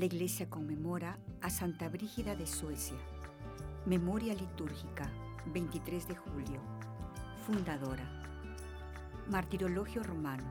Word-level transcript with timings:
La 0.00 0.06
Iglesia 0.06 0.48
conmemora 0.48 1.18
a 1.42 1.50
Santa 1.50 1.90
Brígida 1.90 2.34
de 2.34 2.46
Suecia. 2.46 2.96
Memoria 3.84 4.32
litúrgica, 4.32 5.10
23 5.52 6.08
de 6.08 6.16
julio. 6.16 6.58
Fundadora. 7.46 8.02
Martirologio 9.28 10.02
romano. 10.02 10.50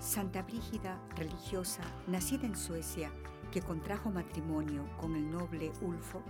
Santa 0.00 0.42
Brígida, 0.42 1.00
religiosa, 1.14 1.82
nacida 2.08 2.46
en 2.46 2.56
Suecia, 2.56 3.12
que 3.52 3.62
contrajo 3.62 4.10
matrimonio 4.10 4.84
con 5.00 5.14
el 5.14 5.30
noble 5.30 5.70
Ulfo, 5.80 6.20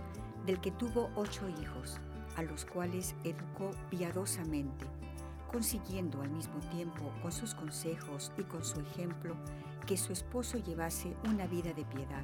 del 0.45 0.61
que 0.61 0.69
tuvo 0.69 1.09
ocho 1.15 1.49
hijos, 1.49 1.97
a 2.35 2.43
los 2.43 2.63
cuales 2.63 3.15
educó 3.23 3.71
piadosamente 3.89 4.85
consiguiendo 5.51 6.21
al 6.21 6.29
mismo 6.29 6.59
tiempo 6.71 7.11
con 7.21 7.31
sus 7.31 7.55
consejos 7.55 8.31
y 8.37 8.43
con 8.43 8.63
su 8.63 8.79
ejemplo 8.79 9.35
que 9.89 9.97
su 9.97 10.13
esposo 10.13 10.59
llevase 10.59 11.15
una 11.27 11.47
vida 11.47 11.73
de 11.73 11.83
piedad. 11.83 12.23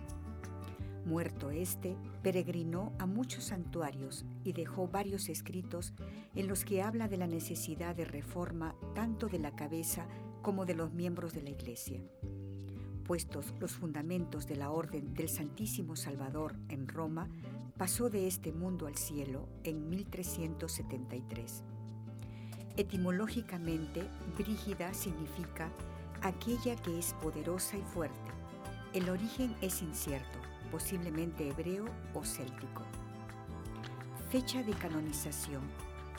Muerto 1.03 1.49
éste, 1.49 1.97
peregrinó 2.21 2.93
a 2.99 3.07
muchos 3.07 3.45
santuarios 3.45 4.23
y 4.43 4.53
dejó 4.53 4.87
varios 4.87 5.29
escritos 5.29 5.91
en 6.35 6.47
los 6.47 6.63
que 6.63 6.83
habla 6.83 7.07
de 7.07 7.17
la 7.17 7.25
necesidad 7.25 7.95
de 7.95 8.05
reforma 8.05 8.75
tanto 8.93 9.29
de 9.29 9.39
la 9.39 9.55
cabeza 9.55 10.05
como 10.43 10.67
de 10.67 10.75
los 10.75 10.93
miembros 10.93 11.33
de 11.33 11.41
la 11.41 11.49
Iglesia. 11.49 11.99
Puestos 13.03 13.55
los 13.59 13.71
fundamentos 13.71 14.45
de 14.45 14.57
la 14.57 14.69
Orden 14.69 15.15
del 15.15 15.27
Santísimo 15.27 15.95
Salvador 15.95 16.55
en 16.69 16.87
Roma, 16.87 17.29
pasó 17.77 18.11
de 18.11 18.27
este 18.27 18.51
mundo 18.51 18.85
al 18.85 18.95
cielo 18.95 19.49
en 19.63 19.89
1373. 19.89 21.63
Etimológicamente, 22.77 24.03
Brígida 24.37 24.93
significa 24.93 25.71
aquella 26.27 26.75
que 26.75 26.97
es 26.97 27.13
poderosa 27.21 27.77
y 27.77 27.81
fuerte. 27.81 28.31
El 28.93 29.09
origen 29.09 29.55
es 29.61 29.81
incierto, 29.81 30.39
posiblemente 30.71 31.47
hebreo 31.47 31.85
o 32.13 32.25
céltico. 32.25 32.81
Fecha 34.29 34.63
de 34.63 34.73
canonización, 34.73 35.61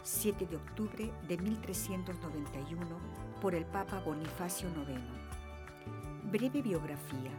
7 0.04 0.46
de 0.46 0.56
octubre 0.56 1.12
de 1.26 1.38
1391 1.38 2.86
por 3.40 3.54
el 3.54 3.66
Papa 3.66 4.00
Bonifacio 4.00 4.68
IX. 4.68 5.00
Breve 6.30 6.62
biografía. 6.62 7.32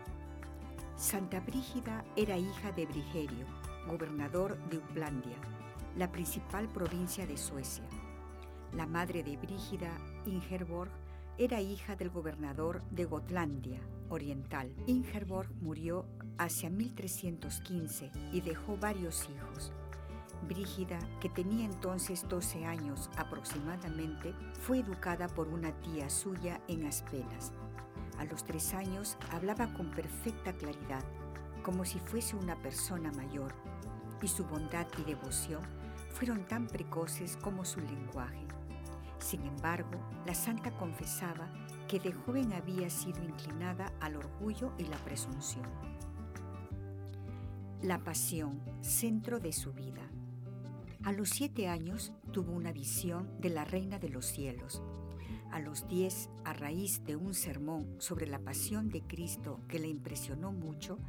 Santa 0.98 1.40
Brígida 1.40 2.04
era 2.16 2.38
hija 2.38 2.72
de 2.73 2.86
Brigerio, 2.86 3.45
gobernador 3.88 4.58
de 4.70 4.78
Uplandia, 4.78 5.38
la 5.95 6.12
principal 6.12 6.68
provincia 6.68 7.26
de 7.26 7.38
Suecia 7.38 7.88
la 8.73 8.86
madre 8.86 9.23
de 9.23 9.38
Brígida, 9.38 9.92
Ingerborg, 10.26 10.92
era 11.39 11.61
hija 11.61 11.95
del 11.95 12.09
gobernador 12.09 12.81
de 12.89 13.05
Gotlandia 13.05 13.80
Oriental. 14.09 14.73
Ingerborg 14.87 15.52
murió 15.61 16.05
hacia 16.39 16.70
1315 16.70 18.11
y 18.31 18.42
dejó 18.42 18.75
varios 18.77 19.30
hijos. 19.30 19.71
Brígida, 20.47 20.97
que 21.20 21.30
tenía 21.30 21.65
entonces 21.65 22.27
12 22.27 22.65
años 22.65 23.09
aproximadamente, 23.17 24.33
fue 24.61 24.80
educada 24.80 25.27
por 25.27 25.47
una 25.47 25.71
tía 25.81 26.09
suya 26.09 26.59
en 26.67 26.87
Aspenas. 26.87 27.53
A 28.17 28.26
los 28.26 28.43
tres 28.43 28.73
años 28.73 29.15
hablaba 29.31 29.71
con 29.73 29.92
perfecta 29.92 30.53
claridad, 30.53 31.03
como 31.61 31.86
si 31.86 31.99
fuese 31.99 32.36
una 32.36 32.55
persona 32.55 33.11
mayor, 33.11 33.53
y 34.21 34.27
su 34.27 34.43
bondad 34.43 34.87
y 34.97 35.03
devoción 35.03 35.61
fueron 36.14 36.47
tan 36.47 36.65
precoces 36.65 37.37
como 37.37 37.64
su 37.64 37.80
lenguaje. 37.80 38.46
Sin 39.20 39.45
embargo, 39.45 40.00
la 40.26 40.33
santa 40.33 40.72
confesaba 40.72 41.52
que 41.88 42.00
de 42.00 42.14
joven 42.14 42.54
había 42.54 42.89
sido 42.89 43.23
inclinada 43.23 43.92
al 44.00 44.16
orgullo 44.16 44.73
y 44.78 44.83
la 44.86 44.98
presunción. 44.98 45.66
La 47.82 48.04
pasión, 48.04 48.61
centro 48.82 49.39
de 49.39 49.54
su 49.54 49.73
vida. 49.73 50.10
A 51.04 51.11
los 51.11 51.30
siete 51.30 51.67
años 51.67 52.11
tuvo 52.32 52.52
una 52.52 52.72
visión 52.72 53.39
de 53.39 53.50
la 53.50 53.66
Reina 53.66 54.00
de 54.00 54.10
los 54.10 54.26
Cielos. 54.26 54.82
A 55.52 55.60
los 55.60 55.88
diez, 55.88 56.30
a 56.44 56.54
raíz 56.54 57.04
de 57.06 57.16
un 57.16 57.33
sermón 57.33 57.95
sobre 58.00 58.27
la 58.27 58.39
pasión 58.39 58.89
de 58.89 59.02
Cristo 59.02 59.61
que 59.67 59.80
le 59.80 59.88
impresionó 59.88 60.52
mucho, 60.52 61.00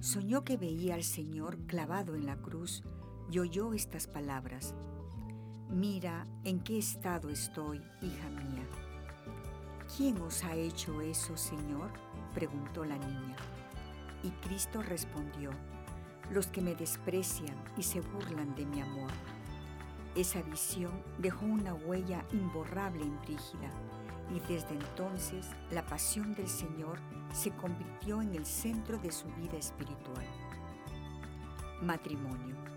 soñó 0.00 0.42
que 0.44 0.56
veía 0.56 0.94
al 0.94 1.04
Señor 1.04 1.58
clavado 1.66 2.14
en 2.14 2.24
la 2.24 2.36
cruz 2.36 2.82
y 3.30 3.38
oyó 3.38 3.74
estas 3.74 4.06
palabras. 4.06 4.74
Mira 5.72 6.26
en 6.44 6.60
qué 6.60 6.76
estado 6.76 7.30
estoy, 7.30 7.80
hija 8.02 8.28
mía. 8.28 8.66
¿Quién 9.96 10.20
os 10.20 10.44
ha 10.44 10.54
hecho 10.54 11.00
eso, 11.00 11.34
Señor? 11.34 11.90
preguntó 12.34 12.84
la 12.84 12.98
niña. 12.98 13.36
Y 14.22 14.28
Cristo 14.46 14.82
respondió, 14.82 15.48
los 16.30 16.48
que 16.48 16.60
me 16.60 16.74
desprecian 16.74 17.56
y 17.78 17.84
se 17.84 18.02
burlan 18.02 18.54
de 18.54 18.66
mi 18.66 18.82
amor. 18.82 19.10
Esa 20.14 20.42
visión 20.42 20.92
dejó 21.16 21.46
una 21.46 21.72
huella 21.72 22.22
imborrable 22.32 23.04
en 23.04 23.18
Brígida 23.22 23.70
y 24.30 24.40
desde 24.52 24.74
entonces 24.74 25.46
la 25.70 25.86
pasión 25.86 26.34
del 26.34 26.48
Señor 26.48 26.98
se 27.32 27.50
convirtió 27.50 28.20
en 28.20 28.34
el 28.34 28.44
centro 28.44 28.98
de 28.98 29.10
su 29.10 29.26
vida 29.36 29.56
espiritual. 29.56 30.26
Matrimonio. 31.80 32.71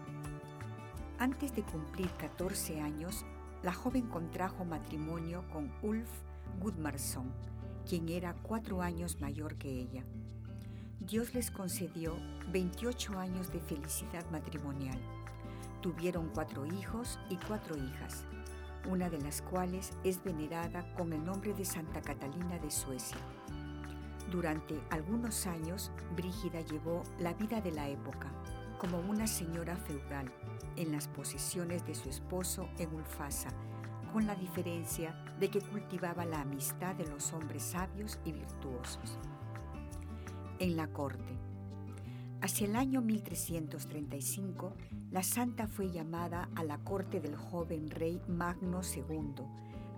Antes 1.17 1.55
de 1.55 1.63
cumplir 1.63 2.09
14 2.17 2.81
años, 2.81 3.25
la 3.63 3.73
joven 3.73 4.07
contrajo 4.07 4.65
matrimonio 4.65 5.45
con 5.49 5.71
Ulf 5.81 6.09
Gudmarsson, 6.59 7.31
quien 7.87 8.09
era 8.09 8.33
cuatro 8.33 8.81
años 8.81 9.21
mayor 9.21 9.55
que 9.55 9.69
ella. 9.69 10.03
Dios 10.99 11.33
les 11.33 11.51
concedió 11.51 12.17
28 12.51 13.17
años 13.17 13.49
de 13.53 13.61
felicidad 13.61 14.29
matrimonial. 14.29 14.99
Tuvieron 15.81 16.31
cuatro 16.33 16.65
hijos 16.65 17.17
y 17.29 17.37
cuatro 17.37 17.77
hijas, 17.77 18.25
una 18.89 19.09
de 19.09 19.21
las 19.21 19.41
cuales 19.41 19.93
es 20.03 20.21
venerada 20.21 20.93
con 20.95 21.13
el 21.13 21.23
nombre 21.23 21.53
de 21.53 21.63
Santa 21.63 22.01
Catalina 22.01 22.59
de 22.59 22.69
Suecia. 22.69 23.17
Durante 24.31 24.81
algunos 24.89 25.47
años, 25.47 25.91
Brígida 26.13 26.59
llevó 26.59 27.03
la 27.19 27.33
vida 27.33 27.61
de 27.61 27.71
la 27.71 27.87
época, 27.87 28.33
como 28.79 28.99
una 28.99 29.27
señora 29.27 29.75
feudal 29.75 30.31
en 30.75 30.91
las 30.91 31.07
posesiones 31.07 31.85
de 31.85 31.95
su 31.95 32.09
esposo 32.09 32.69
en 32.77 32.93
Ulfasa, 32.93 33.49
con 34.11 34.27
la 34.27 34.35
diferencia 34.35 35.15
de 35.39 35.49
que 35.49 35.61
cultivaba 35.61 36.25
la 36.25 36.41
amistad 36.41 36.95
de 36.95 37.07
los 37.07 37.33
hombres 37.33 37.63
sabios 37.63 38.19
y 38.25 38.31
virtuosos. 38.31 39.17
En 40.59 40.77
la 40.77 40.87
corte. 40.87 41.37
Hacia 42.41 42.67
el 42.67 42.75
año 42.75 43.01
1335, 43.01 44.73
la 45.11 45.23
santa 45.23 45.67
fue 45.67 45.91
llamada 45.91 46.49
a 46.55 46.63
la 46.63 46.77
corte 46.77 47.19
del 47.19 47.35
joven 47.35 47.89
rey 47.89 48.21
Magno 48.27 48.81
II 48.83 49.43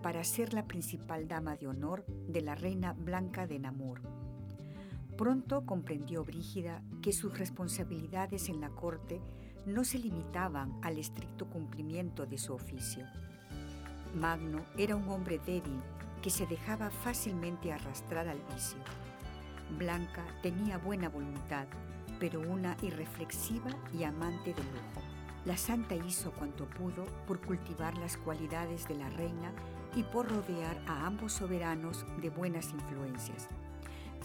para 0.01 0.23
ser 0.23 0.53
la 0.53 0.65
principal 0.65 1.27
dama 1.27 1.55
de 1.55 1.67
honor 1.67 2.05
de 2.05 2.41
la 2.41 2.55
reina 2.55 2.93
Blanca 2.93 3.47
de 3.47 3.59
Namur. 3.59 4.01
Pronto 5.17 5.65
comprendió 5.65 6.23
Brígida 6.23 6.83
que 7.01 7.11
sus 7.11 7.39
responsabilidades 7.39 8.49
en 8.49 8.61
la 8.61 8.69
corte 8.69 9.19
no 9.65 9.83
se 9.83 9.97
limitaban 9.97 10.79
al 10.83 10.99
estricto 10.99 11.49
cumplimiento 11.49 12.27
de 12.27 12.37
su 12.37 12.53
oficio. 12.53 13.03
Magno 14.13 14.63
era 14.77 14.95
un 14.95 15.09
hombre 15.09 15.39
débil 15.39 15.81
que 16.21 16.29
se 16.29 16.45
dejaba 16.45 16.91
fácilmente 16.91 17.73
arrastrar 17.73 18.27
al 18.27 18.39
vicio. 18.53 18.77
Blanca 19.79 20.23
tenía 20.43 20.77
buena 20.77 21.09
voluntad, 21.09 21.65
pero 22.19 22.39
una 22.39 22.77
irreflexiva 22.83 23.71
y 23.97 24.03
amante 24.03 24.53
de 24.53 24.61
lujo. 24.61 25.01
La 25.45 25.57
santa 25.57 25.95
hizo 25.95 26.31
cuanto 26.31 26.69
pudo 26.69 27.05
por 27.25 27.41
cultivar 27.41 27.97
las 27.97 28.17
cualidades 28.17 28.87
de 28.87 28.95
la 28.95 29.09
reina 29.09 29.51
y 29.95 30.03
por 30.03 30.29
rodear 30.29 30.79
a 30.85 31.07
ambos 31.07 31.33
soberanos 31.33 32.05
de 32.21 32.29
buenas 32.29 32.71
influencias. 32.71 33.49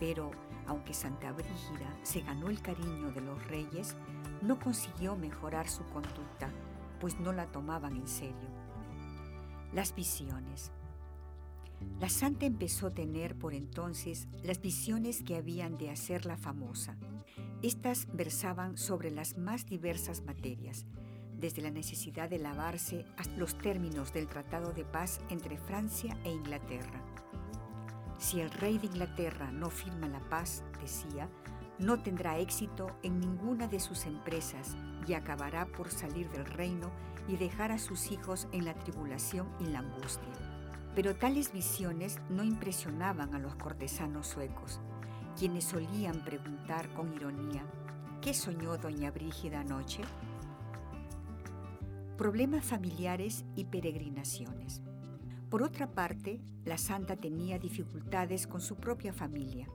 Pero, 0.02 0.32
aunque 0.66 0.94
Santa 0.94 1.30
Brígida 1.30 1.96
se 2.02 2.22
ganó 2.22 2.50
el 2.50 2.60
cariño 2.60 3.12
de 3.12 3.20
los 3.20 3.46
reyes, 3.46 3.94
no 4.42 4.58
consiguió 4.58 5.14
mejorar 5.14 5.68
su 5.68 5.84
conducta, 5.84 6.50
pues 6.98 7.20
no 7.20 7.32
la 7.32 7.46
tomaban 7.46 7.94
en 7.94 8.08
serio. 8.08 8.48
Las 9.72 9.94
visiones. 9.94 10.72
La 12.00 12.08
santa 12.08 12.46
empezó 12.46 12.88
a 12.88 12.94
tener 12.94 13.38
por 13.38 13.54
entonces 13.54 14.26
las 14.42 14.60
visiones 14.60 15.22
que 15.22 15.36
habían 15.36 15.78
de 15.78 15.90
hacerla 15.90 16.36
famosa. 16.36 16.96
Estas 17.62 18.08
versaban 18.12 18.76
sobre 18.78 19.12
las 19.12 19.38
más 19.38 19.66
diversas 19.66 20.22
materias, 20.22 20.84
desde 21.38 21.62
la 21.62 21.70
necesidad 21.70 22.28
de 22.28 22.40
lavarse 22.40 23.06
hasta 23.16 23.36
los 23.36 23.56
términos 23.56 24.12
del 24.12 24.26
Tratado 24.26 24.72
de 24.72 24.84
Paz 24.84 25.20
entre 25.30 25.58
Francia 25.58 26.18
e 26.24 26.32
Inglaterra. 26.32 27.01
Si 28.22 28.40
el 28.40 28.52
rey 28.52 28.78
de 28.78 28.86
Inglaterra 28.86 29.50
no 29.50 29.68
firma 29.68 30.06
la 30.06 30.20
paz, 30.20 30.62
decía, 30.80 31.28
no 31.80 32.04
tendrá 32.04 32.38
éxito 32.38 32.96
en 33.02 33.18
ninguna 33.18 33.66
de 33.66 33.80
sus 33.80 34.06
empresas 34.06 34.76
y 35.08 35.14
acabará 35.14 35.66
por 35.66 35.90
salir 35.90 36.30
del 36.30 36.46
reino 36.46 36.92
y 37.26 37.36
dejar 37.36 37.72
a 37.72 37.80
sus 37.80 38.12
hijos 38.12 38.46
en 38.52 38.64
la 38.64 38.74
tribulación 38.74 39.48
y 39.58 39.64
la 39.64 39.80
angustia. 39.80 40.32
Pero 40.94 41.16
tales 41.16 41.52
visiones 41.52 42.20
no 42.30 42.44
impresionaban 42.44 43.34
a 43.34 43.40
los 43.40 43.56
cortesanos 43.56 44.28
suecos, 44.28 44.80
quienes 45.36 45.64
solían 45.64 46.24
preguntar 46.24 46.94
con 46.94 47.12
ironía, 47.12 47.64
¿qué 48.20 48.34
soñó 48.34 48.78
doña 48.78 49.10
Brígida 49.10 49.62
anoche? 49.62 50.02
Problemas 52.16 52.64
familiares 52.64 53.44
y 53.56 53.64
peregrinaciones. 53.64 54.80
Por 55.52 55.62
otra 55.62 55.86
parte, 55.86 56.40
la 56.64 56.78
santa 56.78 57.16
tenía 57.16 57.58
dificultades 57.58 58.46
con 58.46 58.62
su 58.62 58.76
propia 58.76 59.12
familia. 59.12 59.68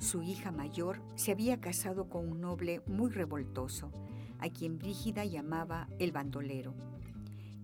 Su 0.00 0.24
hija 0.24 0.50
mayor 0.50 1.00
se 1.14 1.30
había 1.30 1.60
casado 1.60 2.08
con 2.08 2.28
un 2.28 2.40
noble 2.40 2.82
muy 2.88 3.12
revoltoso, 3.12 3.92
a 4.40 4.48
quien 4.48 4.76
Brígida 4.76 5.24
llamaba 5.24 5.86
el 6.00 6.10
bandolero. 6.10 6.74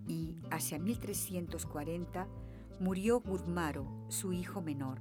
Y 0.07 0.37
hacia 0.53 0.79
1340 0.79 2.29
murió 2.79 3.19
Gudmaro, 3.19 3.85
su 4.07 4.33
hijo 4.33 4.63
menor. 4.63 5.01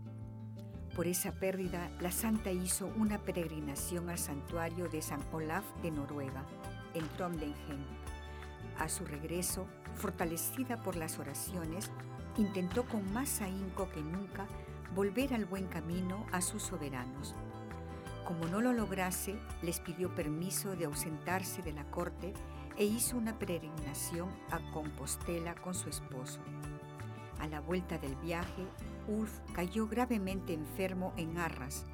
Por 0.95 1.05
esa 1.05 1.33
pérdida, 1.33 1.91
la 2.01 2.09
santa 2.09 2.51
hizo 2.51 2.91
una 2.97 3.19
peregrinación 3.19 4.09
al 4.09 4.17
santuario 4.17 4.89
de 4.89 5.03
San 5.03 5.21
Olaf 5.33 5.65
de 5.83 5.91
Noruega, 5.91 6.47
en 6.95 7.07
Trondheim. 7.09 7.53
A 8.79 8.89
su 8.89 9.05
regreso, 9.05 9.67
fortalecida 9.93 10.81
por 10.81 10.95
las 10.95 11.19
oraciones, 11.19 11.91
intentó 12.37 12.85
con 12.85 13.11
más 13.13 13.41
ahínco 13.41 13.89
que 13.89 14.01
nunca 14.01 14.47
volver 14.95 15.33
al 15.33 15.45
buen 15.45 15.67
camino 15.67 16.25
a 16.31 16.41
sus 16.41 16.63
soberanos. 16.63 17.35
Como 18.25 18.45
no 18.45 18.61
lo 18.61 18.73
lograse, 18.73 19.35
les 19.61 19.79
pidió 19.79 20.13
permiso 20.13 20.75
de 20.75 20.85
ausentarse 20.85 21.61
de 21.61 21.73
la 21.73 21.89
corte 21.89 22.33
e 22.77 22.85
hizo 22.85 23.17
una 23.17 23.37
peregrinación 23.37 24.29
a 24.51 24.59
Compostela 24.71 25.55
con 25.55 25.73
su 25.73 25.89
esposo. 25.89 26.39
A 27.39 27.47
la 27.47 27.59
vuelta 27.59 27.97
del 27.97 28.15
viaje, 28.17 28.67
Ulf 29.07 29.39
cayó 29.53 29.87
gravemente 29.87 30.53
enfermo 30.53 31.13
en 31.17 31.37
Arras 31.37 31.85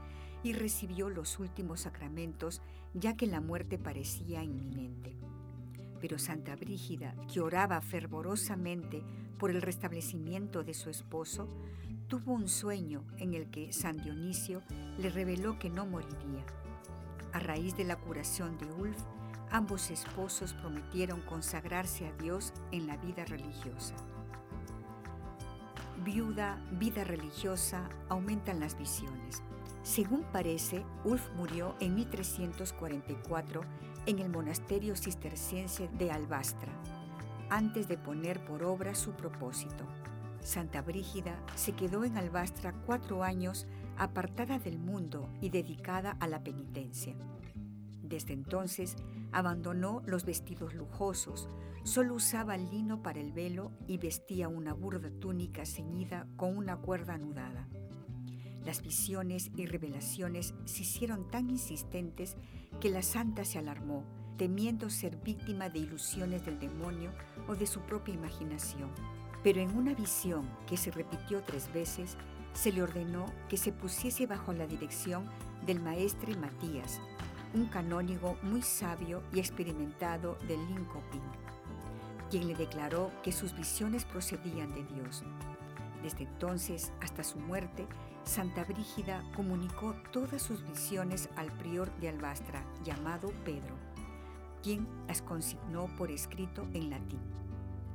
y 0.43 0.53
recibió 0.53 1.09
los 1.09 1.39
últimos 1.39 1.81
sacramentos 1.81 2.61
ya 2.93 3.15
que 3.15 3.27
la 3.27 3.41
muerte 3.41 3.77
parecía 3.77 4.43
inminente. 4.43 5.15
Pero 6.01 6.19
Santa 6.19 6.55
Brígida, 6.55 7.15
que 7.31 7.41
oraba 7.41 7.81
fervorosamente 7.81 9.03
por 9.37 9.51
el 9.51 9.61
restablecimiento 9.61 10.63
de 10.63 10.73
su 10.73 10.89
esposo, 10.89 11.47
tuvo 12.07 12.33
un 12.33 12.47
sueño 12.47 13.03
en 13.17 13.33
el 13.33 13.49
que 13.49 13.73
San 13.73 13.97
Dionisio 13.97 14.61
le 14.97 15.09
reveló 15.09 15.57
que 15.59 15.69
no 15.69 15.85
moriría. 15.85 16.45
A 17.33 17.39
raíz 17.39 17.75
de 17.75 17.83
la 17.83 17.97
curación 17.97 18.57
de 18.57 18.71
Ulf, 18.71 18.97
ambos 19.51 19.91
esposos 19.91 20.53
prometieron 20.53 21.21
consagrarse 21.21 22.07
a 22.07 22.13
Dios 22.13 22.53
en 22.71 22.87
la 22.87 22.97
vida 22.97 23.25
religiosa. 23.25 23.95
Viuda, 26.03 26.61
vida 26.71 27.03
religiosa, 27.03 27.89
aumentan 28.09 28.59
las 28.59 28.77
visiones. 28.77 29.41
Según 29.83 30.23
parece, 30.31 30.83
Ulf 31.03 31.29
murió 31.35 31.75
en 31.79 31.95
1344 31.95 33.61
en 34.05 34.19
el 34.19 34.29
monasterio 34.29 34.95
cisterciense 34.95 35.89
de 35.89 36.11
Albastra, 36.11 36.71
antes 37.49 37.87
de 37.87 37.97
poner 37.97 38.43
por 38.45 38.63
obra 38.63 38.95
su 38.95 39.11
propósito. 39.11 39.85
Santa 40.39 40.81
Brígida 40.81 41.41
se 41.55 41.73
quedó 41.73 42.03
en 42.05 42.17
Albastra 42.17 42.73
cuatro 42.85 43.23
años 43.23 43.65
apartada 43.97 44.59
del 44.59 44.77
mundo 44.77 45.29
y 45.41 45.49
dedicada 45.49 46.17
a 46.19 46.27
la 46.27 46.43
penitencia. 46.43 47.15
Desde 48.03 48.33
entonces 48.33 48.95
abandonó 49.31 50.01
los 50.05 50.25
vestidos 50.25 50.75
lujosos, 50.75 51.49
solo 51.83 52.13
usaba 52.13 52.57
lino 52.57 53.01
para 53.01 53.19
el 53.19 53.31
velo 53.31 53.71
y 53.87 53.97
vestía 53.97 54.47
una 54.47 54.73
burda 54.73 55.09
túnica 55.19 55.65
ceñida 55.65 56.27
con 56.35 56.55
una 56.55 56.77
cuerda 56.77 57.15
anudada. 57.15 57.67
Las 58.63 58.81
visiones 58.81 59.51
y 59.55 59.65
revelaciones 59.65 60.53
se 60.65 60.81
hicieron 60.81 61.29
tan 61.29 61.49
insistentes 61.49 62.35
que 62.79 62.89
la 62.89 63.03
santa 63.03 63.45
se 63.45 63.59
alarmó, 63.59 64.03
temiendo 64.37 64.89
ser 64.89 65.15
víctima 65.17 65.69
de 65.69 65.79
ilusiones 65.79 66.45
del 66.45 66.59
demonio 66.59 67.11
o 67.47 67.55
de 67.55 67.67
su 67.67 67.81
propia 67.81 68.13
imaginación. 68.13 68.89
Pero 69.43 69.61
en 69.61 69.75
una 69.77 69.93
visión 69.93 70.49
que 70.67 70.77
se 70.77 70.91
repitió 70.91 71.41
tres 71.43 71.71
veces, 71.73 72.17
se 72.53 72.71
le 72.71 72.81
ordenó 72.81 73.25
que 73.49 73.57
se 73.57 73.71
pusiese 73.71 74.27
bajo 74.27 74.53
la 74.53 74.65
dirección 74.65 75.29
del 75.65 75.81
maestre 75.81 76.35
Matías, 76.35 77.01
un 77.53 77.65
canónigo 77.67 78.37
muy 78.43 78.61
sabio 78.61 79.23
y 79.33 79.39
experimentado 79.39 80.37
de 80.47 80.57
Linkoping, 80.57 81.21
quien 82.29 82.47
le 82.47 82.55
declaró 82.55 83.11
que 83.23 83.31
sus 83.31 83.55
visiones 83.55 84.05
procedían 84.05 84.73
de 84.73 84.83
Dios. 84.83 85.23
Desde 86.01 86.23
entonces 86.23 86.91
hasta 87.01 87.23
su 87.23 87.39
muerte, 87.39 87.87
Santa 88.23 88.63
Brígida 88.63 89.23
comunicó 89.35 89.95
todas 90.11 90.41
sus 90.41 90.67
visiones 90.67 91.29
al 91.35 91.51
prior 91.51 91.95
de 91.97 92.09
Albastra, 92.09 92.63
llamado 92.83 93.31
Pedro, 93.43 93.75
quien 94.65 94.87
las 95.07 95.21
consignó 95.21 95.95
por 95.95 96.09
escrito 96.09 96.67
en 96.73 96.89
latín. 96.89 97.19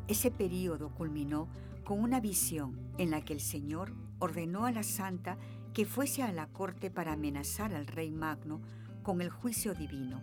Ese 0.07 0.31
período 0.31 0.91
culminó 0.91 1.49
con 1.83 1.99
una 1.99 2.21
visión 2.21 2.79
en 2.97 3.11
la 3.11 3.25
que 3.25 3.33
el 3.33 3.41
Señor 3.41 3.93
ordenó 4.21 4.67
a 4.67 4.71
la 4.71 4.85
santa 4.85 5.37
que 5.75 5.85
fuese 5.85 6.23
a 6.23 6.31
la 6.31 6.47
corte 6.47 6.89
para 6.89 7.15
amenazar 7.15 7.75
al 7.75 7.89
rey 7.89 8.13
Magno 8.13 8.61
con 9.03 9.21
el 9.21 9.31
juicio 9.31 9.75
divino. 9.75 10.21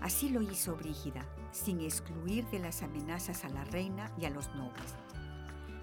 Así 0.00 0.28
lo 0.28 0.40
hizo 0.40 0.76
Brígida, 0.76 1.26
sin 1.50 1.80
excluir 1.80 2.46
de 2.50 2.60
las 2.60 2.84
amenazas 2.84 3.44
a 3.44 3.48
la 3.48 3.64
reina 3.64 4.12
y 4.20 4.26
a 4.26 4.30
los 4.30 4.48
nobles. 4.54 4.94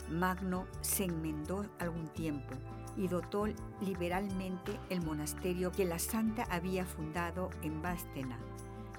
Magno 0.09 0.65
se 0.79 1.03
enmendó 1.03 1.65
algún 1.79 2.07
tiempo 2.07 2.53
y 2.95 3.09
dotó 3.09 3.47
liberalmente 3.81 4.79
el 4.89 5.01
monasterio 5.01 5.73
que 5.73 5.83
la 5.83 5.99
santa 5.99 6.47
había 6.49 6.85
fundado 6.85 7.49
en 7.63 7.81
Bástena, 7.81 8.39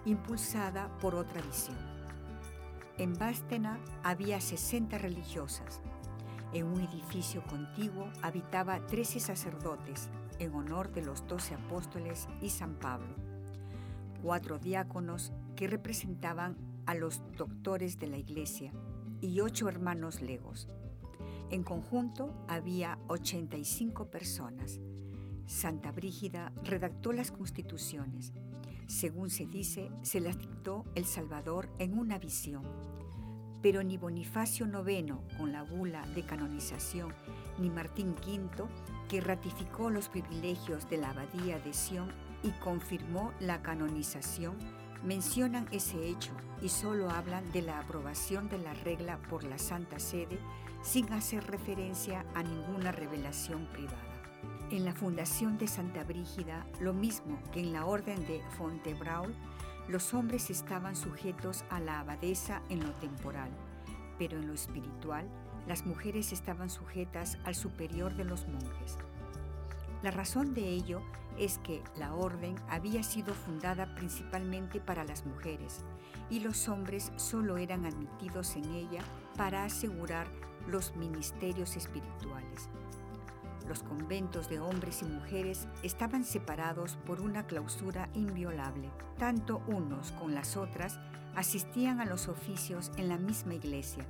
impulsada 0.04 0.88
por 0.98 1.14
otra 1.14 1.40
visión. 1.42 1.76
En 2.98 3.14
Bástena 3.14 3.80
había 4.02 4.40
60 4.40 4.98
religiosas. 4.98 5.80
En 6.52 6.66
un 6.66 6.80
edificio 6.80 7.42
contiguo 7.44 8.08
habitaba 8.22 8.86
13 8.86 9.18
sacerdotes 9.18 10.08
en 10.38 10.54
honor 10.54 10.92
de 10.92 11.02
los 11.02 11.26
doce 11.26 11.54
apóstoles 11.54 12.28
y 12.40 12.50
San 12.50 12.74
Pablo, 12.74 13.14
cuatro 14.22 14.58
diáconos 14.58 15.32
que 15.56 15.66
representaban 15.66 16.56
a 16.86 16.94
los 16.94 17.22
doctores 17.36 17.98
de 17.98 18.06
la 18.06 18.18
iglesia 18.18 18.72
y 19.20 19.40
ocho 19.40 19.68
hermanos 19.68 20.20
legos. 20.20 20.68
En 21.50 21.62
conjunto 21.62 22.32
había 22.48 22.98
85 23.08 24.10
personas. 24.10 24.80
Santa 25.46 25.92
Brígida 25.92 26.52
redactó 26.62 27.12
las 27.12 27.30
constituciones 27.30 28.32
según 28.86 29.30
se 29.30 29.46
dice, 29.46 29.90
se 30.02 30.20
las 30.20 30.38
dictó 30.38 30.84
el 30.94 31.04
Salvador 31.04 31.68
en 31.78 31.98
una 31.98 32.18
visión. 32.18 32.62
Pero 33.62 33.82
ni 33.82 33.96
Bonifacio 33.96 34.66
IX, 34.66 35.14
con 35.38 35.52
la 35.52 35.62
bula 35.62 36.06
de 36.14 36.22
canonización, 36.24 37.14
ni 37.58 37.70
Martín 37.70 38.14
V, 38.26 38.68
que 39.08 39.20
ratificó 39.20 39.90
los 39.90 40.08
privilegios 40.08 40.88
de 40.90 40.98
la 40.98 41.10
abadía 41.10 41.58
de 41.58 41.72
Sion 41.72 42.10
y 42.42 42.50
confirmó 42.62 43.32
la 43.40 43.62
canonización, 43.62 44.56
mencionan 45.02 45.66
ese 45.70 46.08
hecho 46.08 46.32
y 46.60 46.68
solo 46.68 47.10
hablan 47.10 47.50
de 47.52 47.62
la 47.62 47.80
aprobación 47.80 48.48
de 48.48 48.58
la 48.58 48.74
regla 48.74 49.18
por 49.30 49.44
la 49.44 49.58
Santa 49.58 49.98
Sede 49.98 50.38
sin 50.82 51.10
hacer 51.12 51.44
referencia 51.46 52.24
a 52.34 52.42
ninguna 52.42 52.92
revelación 52.92 53.66
privada. 53.72 54.13
En 54.74 54.84
la 54.84 54.92
fundación 54.92 55.56
de 55.56 55.68
Santa 55.68 56.02
Brígida, 56.02 56.66
lo 56.80 56.92
mismo 56.92 57.38
que 57.52 57.60
en 57.60 57.72
la 57.72 57.86
orden 57.86 58.26
de 58.26 58.42
Fontebraul, 58.58 59.32
los 59.86 60.12
hombres 60.14 60.50
estaban 60.50 60.96
sujetos 60.96 61.64
a 61.70 61.78
la 61.78 62.00
abadesa 62.00 62.60
en 62.70 62.84
lo 62.84 62.90
temporal, 62.94 63.50
pero 64.18 64.36
en 64.36 64.48
lo 64.48 64.52
espiritual, 64.52 65.28
las 65.68 65.86
mujeres 65.86 66.32
estaban 66.32 66.70
sujetas 66.70 67.38
al 67.44 67.54
superior 67.54 68.16
de 68.16 68.24
los 68.24 68.48
monjes. 68.48 68.98
La 70.02 70.10
razón 70.10 70.54
de 70.54 70.66
ello 70.66 71.02
es 71.38 71.58
que 71.58 71.80
la 71.96 72.12
orden 72.12 72.56
había 72.68 73.04
sido 73.04 73.32
fundada 73.32 73.94
principalmente 73.94 74.80
para 74.80 75.04
las 75.04 75.24
mujeres 75.24 75.84
y 76.30 76.40
los 76.40 76.68
hombres 76.68 77.12
solo 77.14 77.58
eran 77.58 77.86
admitidos 77.86 78.56
en 78.56 78.64
ella 78.74 79.04
para 79.36 79.62
asegurar 79.62 80.26
los 80.66 80.96
ministerios 80.96 81.76
espirituales. 81.76 82.68
Los 83.66 83.82
conventos 83.82 84.48
de 84.48 84.60
hombres 84.60 85.02
y 85.02 85.06
mujeres 85.06 85.68
estaban 85.82 86.24
separados 86.24 86.96
por 87.06 87.20
una 87.20 87.46
clausura 87.46 88.10
inviolable. 88.14 88.90
Tanto 89.18 89.62
unos 89.66 90.12
con 90.12 90.34
las 90.34 90.56
otras 90.56 90.98
asistían 91.34 92.00
a 92.00 92.04
los 92.04 92.28
oficios 92.28 92.92
en 92.96 93.08
la 93.08 93.16
misma 93.16 93.54
iglesia, 93.54 94.06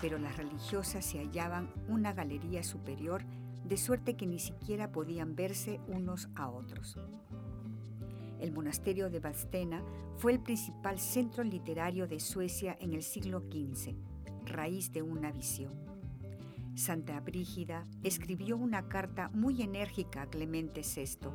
pero 0.00 0.18
las 0.18 0.36
religiosas 0.36 1.04
se 1.04 1.18
hallaban 1.18 1.72
una 1.88 2.12
galería 2.12 2.62
superior 2.64 3.24
de 3.64 3.76
suerte 3.76 4.16
que 4.16 4.26
ni 4.26 4.40
siquiera 4.40 4.90
podían 4.90 5.36
verse 5.36 5.80
unos 5.86 6.28
a 6.34 6.48
otros. 6.48 6.96
El 8.40 8.52
monasterio 8.52 9.10
de 9.10 9.20
Vadstena 9.20 9.84
fue 10.16 10.32
el 10.32 10.40
principal 10.40 10.98
centro 10.98 11.44
literario 11.44 12.08
de 12.08 12.18
Suecia 12.18 12.76
en 12.80 12.94
el 12.94 13.02
siglo 13.02 13.40
XV, 13.40 13.94
raíz 14.46 14.90
de 14.92 15.02
una 15.02 15.30
visión. 15.30 15.89
Santa 16.80 17.20
Brígida 17.20 17.86
escribió 18.02 18.56
una 18.56 18.88
carta 18.88 19.28
muy 19.34 19.60
enérgica 19.60 20.22
a 20.22 20.26
Clemente 20.26 20.80
VI, 20.80 21.28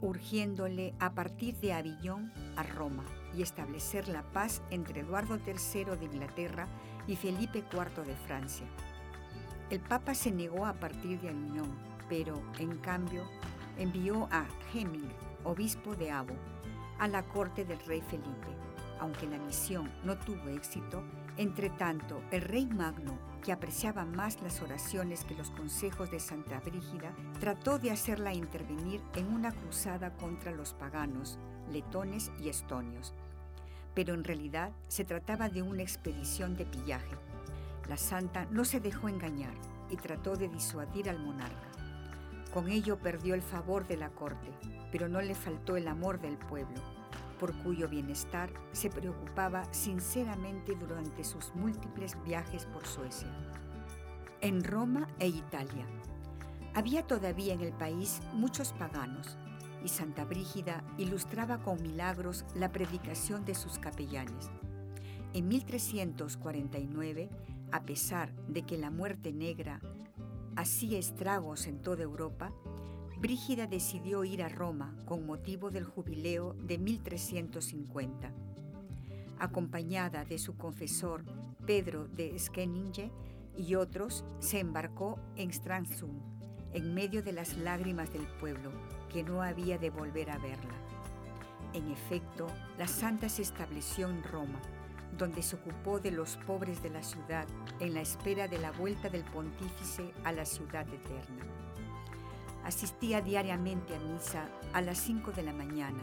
urgiéndole 0.00 0.94
a 1.00 1.12
partir 1.12 1.56
de 1.56 1.72
Avillón 1.72 2.32
a 2.54 2.62
Roma 2.62 3.04
y 3.36 3.42
establecer 3.42 4.06
la 4.06 4.22
paz 4.22 4.62
entre 4.70 5.00
Eduardo 5.00 5.40
III 5.44 5.96
de 5.96 6.04
Inglaterra 6.04 6.68
y 7.08 7.16
Felipe 7.16 7.64
IV 7.72 8.06
de 8.06 8.14
Francia. 8.14 8.66
El 9.70 9.80
Papa 9.80 10.14
se 10.14 10.30
negó 10.30 10.66
a 10.66 10.74
partir 10.74 11.20
de 11.20 11.30
Avignon, 11.30 11.76
pero, 12.08 12.40
en 12.60 12.78
cambio, 12.78 13.24
envió 13.76 14.28
a 14.30 14.46
Hemming, 14.72 15.08
obispo 15.42 15.96
de 15.96 16.12
Abo, 16.12 16.36
a 17.00 17.08
la 17.08 17.24
corte 17.24 17.64
del 17.64 17.80
rey 17.86 18.02
Felipe. 18.02 18.54
Aunque 19.00 19.26
la 19.26 19.38
misión 19.38 19.90
no 20.04 20.16
tuvo 20.16 20.48
éxito, 20.50 21.02
entre 21.36 21.70
tanto, 21.70 22.22
el 22.30 22.42
rey 22.42 22.66
Magno, 22.66 23.18
que 23.44 23.52
apreciaba 23.52 24.06
más 24.06 24.40
las 24.40 24.62
oraciones 24.62 25.24
que 25.24 25.34
los 25.34 25.50
consejos 25.50 26.10
de 26.10 26.18
Santa 26.18 26.60
Brígida, 26.60 27.14
trató 27.38 27.78
de 27.78 27.90
hacerla 27.90 28.32
intervenir 28.32 29.02
en 29.14 29.26
una 29.32 29.52
cruzada 29.52 30.16
contra 30.16 30.50
los 30.50 30.72
paganos, 30.72 31.38
letones 31.70 32.32
y 32.40 32.48
estonios. 32.48 33.12
Pero 33.94 34.14
en 34.14 34.24
realidad 34.24 34.72
se 34.88 35.04
trataba 35.04 35.50
de 35.50 35.62
una 35.62 35.82
expedición 35.82 36.56
de 36.56 36.64
pillaje. 36.64 37.16
La 37.86 37.98
santa 37.98 38.46
no 38.50 38.64
se 38.64 38.80
dejó 38.80 39.10
engañar 39.10 39.54
y 39.90 39.96
trató 39.96 40.36
de 40.36 40.48
disuadir 40.48 41.10
al 41.10 41.20
monarca. 41.20 41.68
Con 42.52 42.70
ello 42.70 42.98
perdió 42.98 43.34
el 43.34 43.42
favor 43.42 43.86
de 43.86 43.98
la 43.98 44.08
corte, 44.08 44.48
pero 44.90 45.06
no 45.06 45.20
le 45.20 45.34
faltó 45.34 45.76
el 45.76 45.86
amor 45.86 46.18
del 46.18 46.38
pueblo 46.38 46.93
por 47.44 47.52
cuyo 47.62 47.90
bienestar 47.90 48.48
se 48.72 48.88
preocupaba 48.88 49.66
sinceramente 49.70 50.74
durante 50.76 51.24
sus 51.24 51.54
múltiples 51.54 52.16
viajes 52.24 52.64
por 52.64 52.86
Suecia. 52.86 53.28
En 54.40 54.64
Roma 54.64 55.06
e 55.18 55.28
Italia. 55.28 55.84
Había 56.72 57.06
todavía 57.06 57.52
en 57.52 57.60
el 57.60 57.74
país 57.74 58.22
muchos 58.32 58.72
paganos 58.72 59.36
y 59.84 59.88
Santa 59.88 60.24
Brígida 60.24 60.82
ilustraba 60.96 61.58
con 61.58 61.82
milagros 61.82 62.46
la 62.54 62.72
predicación 62.72 63.44
de 63.44 63.54
sus 63.54 63.78
capellanes. 63.78 64.50
En 65.34 65.46
1349, 65.46 67.28
a 67.72 67.82
pesar 67.82 68.34
de 68.48 68.62
que 68.62 68.78
la 68.78 68.88
muerte 68.88 69.34
negra 69.34 69.82
hacía 70.56 70.98
estragos 70.98 71.66
en 71.66 71.82
toda 71.82 72.04
Europa, 72.04 72.54
Brígida 73.18 73.66
decidió 73.66 74.24
ir 74.24 74.42
a 74.42 74.48
Roma 74.48 74.94
con 75.04 75.26
motivo 75.26 75.70
del 75.70 75.84
jubileo 75.84 76.54
de 76.54 76.78
1350. 76.78 78.32
Acompañada 79.38 80.24
de 80.24 80.38
su 80.38 80.56
confesor 80.56 81.24
Pedro 81.66 82.06
de 82.08 82.38
Scheninge 82.38 83.10
y 83.56 83.76
otros, 83.76 84.24
se 84.40 84.60
embarcó 84.60 85.18
en 85.36 85.50
Strandsund, 85.50 86.20
en 86.72 86.92
medio 86.92 87.22
de 87.22 87.32
las 87.32 87.56
lágrimas 87.56 88.12
del 88.12 88.26
pueblo, 88.40 88.70
que 89.12 89.22
no 89.22 89.42
había 89.42 89.78
de 89.78 89.90
volver 89.90 90.30
a 90.30 90.38
verla. 90.38 90.74
En 91.72 91.90
efecto, 91.90 92.48
la 92.78 92.88
santa 92.88 93.28
se 93.28 93.42
estableció 93.42 94.08
en 94.08 94.22
Roma, 94.24 94.60
donde 95.16 95.42
se 95.42 95.56
ocupó 95.56 96.00
de 96.00 96.10
los 96.10 96.36
pobres 96.38 96.82
de 96.82 96.90
la 96.90 97.02
ciudad 97.02 97.46
en 97.80 97.94
la 97.94 98.00
espera 98.00 98.48
de 98.48 98.58
la 98.58 98.72
vuelta 98.72 99.08
del 99.08 99.24
pontífice 99.24 100.12
a 100.24 100.32
la 100.32 100.44
ciudad 100.44 100.86
eterna. 100.88 101.63
Asistía 102.64 103.20
diariamente 103.20 103.94
a 103.94 104.00
misa 104.00 104.48
a 104.72 104.80
las 104.80 104.98
5 104.98 105.32
de 105.32 105.42
la 105.42 105.52
mañana, 105.52 106.02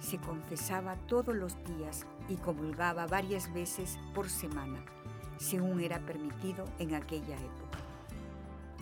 se 0.00 0.18
confesaba 0.18 0.96
todos 1.06 1.34
los 1.34 1.54
días 1.64 2.06
y 2.28 2.36
comulgaba 2.36 3.06
varias 3.06 3.52
veces 3.52 3.98
por 4.14 4.28
semana, 4.28 4.84
según 5.38 5.80
era 5.80 6.00
permitido 6.00 6.64
en 6.78 6.94
aquella 6.94 7.36
época. 7.36 7.78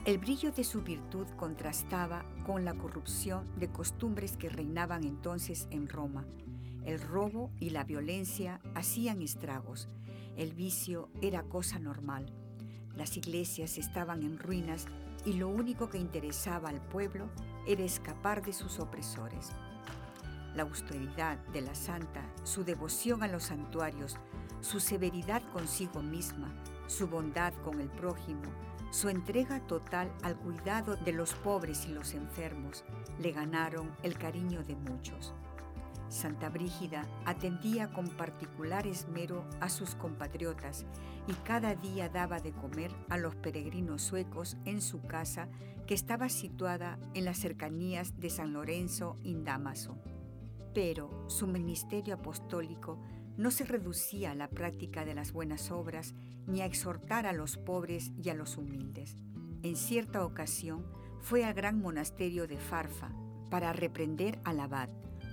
El 0.04 0.18
brillo 0.18 0.52
de 0.52 0.64
su 0.64 0.82
virtud 0.82 1.26
contrastaba 1.36 2.24
con 2.46 2.64
la 2.64 2.72
corrupción 2.72 3.46
de 3.58 3.68
costumbres 3.68 4.36
que 4.36 4.48
reinaban 4.48 5.04
entonces 5.04 5.68
en 5.70 5.88
Roma. 5.88 6.24
El 6.84 7.00
robo 7.00 7.50
y 7.60 7.70
la 7.70 7.84
violencia 7.84 8.60
hacían 8.74 9.20
estragos. 9.20 9.88
El 10.36 10.54
vicio 10.54 11.10
era 11.20 11.42
cosa 11.42 11.78
normal. 11.78 12.32
Las 12.96 13.18
iglesias 13.18 13.76
estaban 13.76 14.22
en 14.22 14.38
ruinas 14.38 14.86
y 15.28 15.34
lo 15.34 15.48
único 15.48 15.90
que 15.90 15.98
interesaba 15.98 16.70
al 16.70 16.80
pueblo 16.80 17.28
era 17.66 17.82
escapar 17.82 18.42
de 18.42 18.54
sus 18.54 18.80
opresores. 18.80 19.50
La 20.54 20.62
austeridad 20.62 21.36
de 21.52 21.60
la 21.60 21.74
santa, 21.74 22.22
su 22.44 22.64
devoción 22.64 23.22
a 23.22 23.28
los 23.28 23.42
santuarios, 23.44 24.16
su 24.62 24.80
severidad 24.80 25.42
consigo 25.52 26.02
misma, 26.02 26.50
su 26.86 27.08
bondad 27.08 27.52
con 27.62 27.78
el 27.78 27.90
prójimo, 27.90 28.40
su 28.90 29.10
entrega 29.10 29.60
total 29.66 30.10
al 30.22 30.34
cuidado 30.34 30.96
de 30.96 31.12
los 31.12 31.34
pobres 31.34 31.84
y 31.84 31.92
los 31.92 32.14
enfermos, 32.14 32.82
le 33.18 33.32
ganaron 33.32 33.94
el 34.02 34.16
cariño 34.16 34.64
de 34.64 34.76
muchos. 34.76 35.34
Santa 36.08 36.48
Brígida 36.48 37.06
atendía 37.24 37.92
con 37.92 38.08
particular 38.08 38.86
esmero 38.86 39.44
a 39.60 39.68
sus 39.68 39.94
compatriotas 39.94 40.86
y 41.26 41.32
cada 41.44 41.74
día 41.74 42.08
daba 42.08 42.40
de 42.40 42.52
comer 42.52 42.90
a 43.08 43.18
los 43.18 43.34
peregrinos 43.36 44.02
suecos 44.02 44.56
en 44.64 44.80
su 44.80 45.02
casa 45.02 45.48
que 45.86 45.94
estaba 45.94 46.28
situada 46.28 46.98
en 47.14 47.24
las 47.24 47.38
cercanías 47.38 48.18
de 48.18 48.30
San 48.30 48.52
Lorenzo 48.52 49.16
in 49.22 49.44
Damaso. 49.44 49.98
Pero 50.74 51.28
su 51.28 51.46
ministerio 51.46 52.14
apostólico 52.14 52.98
no 53.36 53.50
se 53.50 53.64
reducía 53.64 54.32
a 54.32 54.34
la 54.34 54.48
práctica 54.48 55.04
de 55.04 55.14
las 55.14 55.32
buenas 55.32 55.70
obras 55.70 56.14
ni 56.46 56.62
a 56.62 56.66
exhortar 56.66 57.26
a 57.26 57.32
los 57.32 57.56
pobres 57.56 58.12
y 58.22 58.30
a 58.30 58.34
los 58.34 58.56
humildes. 58.56 59.16
En 59.62 59.76
cierta 59.76 60.24
ocasión 60.24 60.86
fue 61.20 61.44
al 61.44 61.54
gran 61.54 61.80
monasterio 61.80 62.46
de 62.46 62.58
Farfa 62.58 63.10
para 63.50 63.72
reprender 63.72 64.40
al 64.44 64.60
abad 64.60 64.88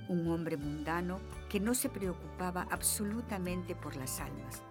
un 0.08 0.30
hombre 0.30 0.58
mundano 0.58 1.20
que 1.50 1.60
no 1.60 1.74
se 1.74 1.90
preocupaba 1.90 2.68
absolutamente 2.70 3.76
por 3.76 3.96
las 3.96 4.20
almas. 4.20 4.62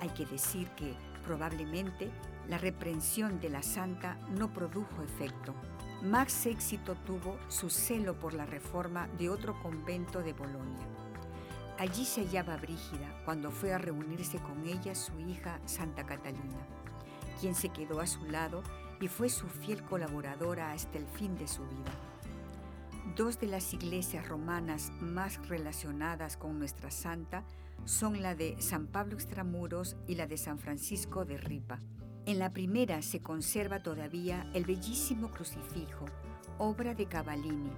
Hay 0.00 0.10
que 0.10 0.26
decir 0.26 0.68
que 0.70 0.94
probablemente 1.24 2.10
la 2.48 2.58
reprensión 2.58 3.40
de 3.40 3.50
la 3.50 3.62
santa 3.62 4.18
no 4.36 4.52
produjo 4.52 5.02
efecto. 5.02 5.54
Más 6.02 6.46
éxito 6.46 6.96
tuvo 7.06 7.38
su 7.48 7.70
celo 7.70 8.18
por 8.18 8.34
la 8.34 8.44
reforma 8.44 9.06
de 9.18 9.30
otro 9.30 9.60
convento 9.62 10.22
de 10.22 10.32
Bolonia. 10.32 10.86
Allí 11.78 12.04
se 12.04 12.22
hallaba 12.22 12.56
Brígida 12.56 13.22
cuando 13.24 13.50
fue 13.50 13.72
a 13.72 13.78
reunirse 13.78 14.38
con 14.38 14.66
ella 14.66 14.94
su 14.94 15.18
hija 15.20 15.60
Santa 15.64 16.04
Catalina, 16.04 16.66
quien 17.40 17.54
se 17.54 17.70
quedó 17.70 18.00
a 18.00 18.06
su 18.06 18.24
lado 18.24 18.62
y 19.00 19.08
fue 19.08 19.28
su 19.28 19.46
fiel 19.48 19.82
colaboradora 19.82 20.72
hasta 20.72 20.98
el 20.98 21.06
fin 21.06 21.36
de 21.36 21.48
su 21.48 21.62
vida. 21.62 22.11
Dos 23.16 23.38
de 23.38 23.46
las 23.46 23.74
iglesias 23.74 24.26
romanas 24.26 24.90
más 25.02 25.46
relacionadas 25.46 26.38
con 26.38 26.58
nuestra 26.58 26.90
santa 26.90 27.44
son 27.84 28.22
la 28.22 28.34
de 28.34 28.56
San 28.62 28.86
Pablo 28.86 29.14
Extramuros 29.14 29.96
y 30.06 30.14
la 30.14 30.26
de 30.26 30.38
San 30.38 30.58
Francisco 30.58 31.26
de 31.26 31.36
Ripa. 31.36 31.78
En 32.24 32.38
la 32.38 32.54
primera 32.54 33.02
se 33.02 33.20
conserva 33.20 33.82
todavía 33.82 34.50
el 34.54 34.64
bellísimo 34.64 35.30
crucifijo, 35.30 36.06
obra 36.56 36.94
de 36.94 37.04
Cavallini, 37.04 37.72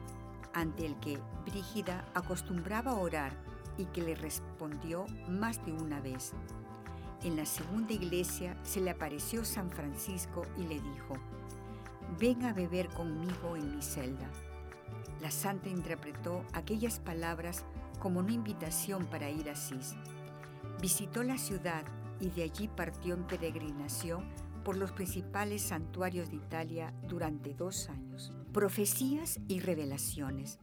ante 0.52 0.86
el 0.86 1.00
que 1.00 1.18
Brígida 1.44 2.08
acostumbraba 2.14 2.92
a 2.92 3.00
orar 3.00 3.32
y 3.76 3.86
que 3.86 4.02
le 4.02 4.14
respondió 4.14 5.04
más 5.28 5.64
de 5.66 5.72
una 5.72 6.00
vez. 6.00 6.32
En 7.24 7.34
la 7.34 7.44
segunda 7.44 7.92
iglesia 7.92 8.56
se 8.62 8.80
le 8.80 8.90
apareció 8.90 9.44
San 9.44 9.68
Francisco 9.72 10.46
y 10.56 10.62
le 10.62 10.78
dijo, 10.80 11.16
ven 12.20 12.44
a 12.44 12.52
beber 12.52 12.88
conmigo 12.90 13.56
en 13.56 13.74
mi 13.74 13.82
celda. 13.82 14.30
La 15.24 15.30
santa 15.30 15.70
interpretó 15.70 16.44
aquellas 16.52 16.98
palabras 16.98 17.64
como 17.98 18.20
una 18.20 18.34
invitación 18.34 19.06
para 19.06 19.30
ir 19.30 19.48
a 19.48 19.52
Asís. 19.52 19.94
Visitó 20.82 21.22
la 21.22 21.38
ciudad 21.38 21.82
y 22.20 22.28
de 22.28 22.42
allí 22.42 22.68
partió 22.68 23.14
en 23.14 23.26
peregrinación 23.26 24.28
por 24.66 24.76
los 24.76 24.92
principales 24.92 25.62
santuarios 25.62 26.28
de 26.28 26.36
Italia 26.36 26.92
durante 27.08 27.54
dos 27.54 27.88
años. 27.88 28.34
Profecías 28.52 29.40
y 29.48 29.60
revelaciones. 29.60 30.58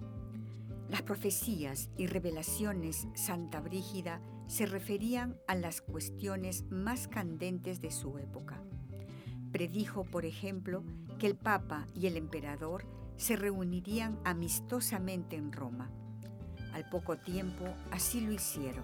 Las 0.89 1.01
profecías 1.01 1.89
y 1.97 2.05
revelaciones 2.05 3.07
Santa 3.15 3.61
Brígida 3.61 4.21
se 4.45 4.67
referían 4.67 5.37
a 5.47 5.55
las 5.55 5.81
cuestiones 5.81 6.65
más 6.69 7.07
candentes 7.07 7.81
de 7.81 7.89
su 7.89 8.19
época. 8.19 8.61
Predijo, 9.51 10.03
por 10.03 10.23
ejemplo, 10.23 10.83
que 11.17 11.25
el 11.25 11.35
Papa 11.35 11.87
y 11.95 12.05
el 12.05 12.15
Emperador 12.15 13.00
se 13.21 13.35
reunirían 13.35 14.17
amistosamente 14.23 15.35
en 15.35 15.51
Roma. 15.51 15.91
Al 16.73 16.89
poco 16.89 17.19
tiempo 17.19 17.65
así 17.91 18.19
lo 18.19 18.31
hicieron. 18.31 18.83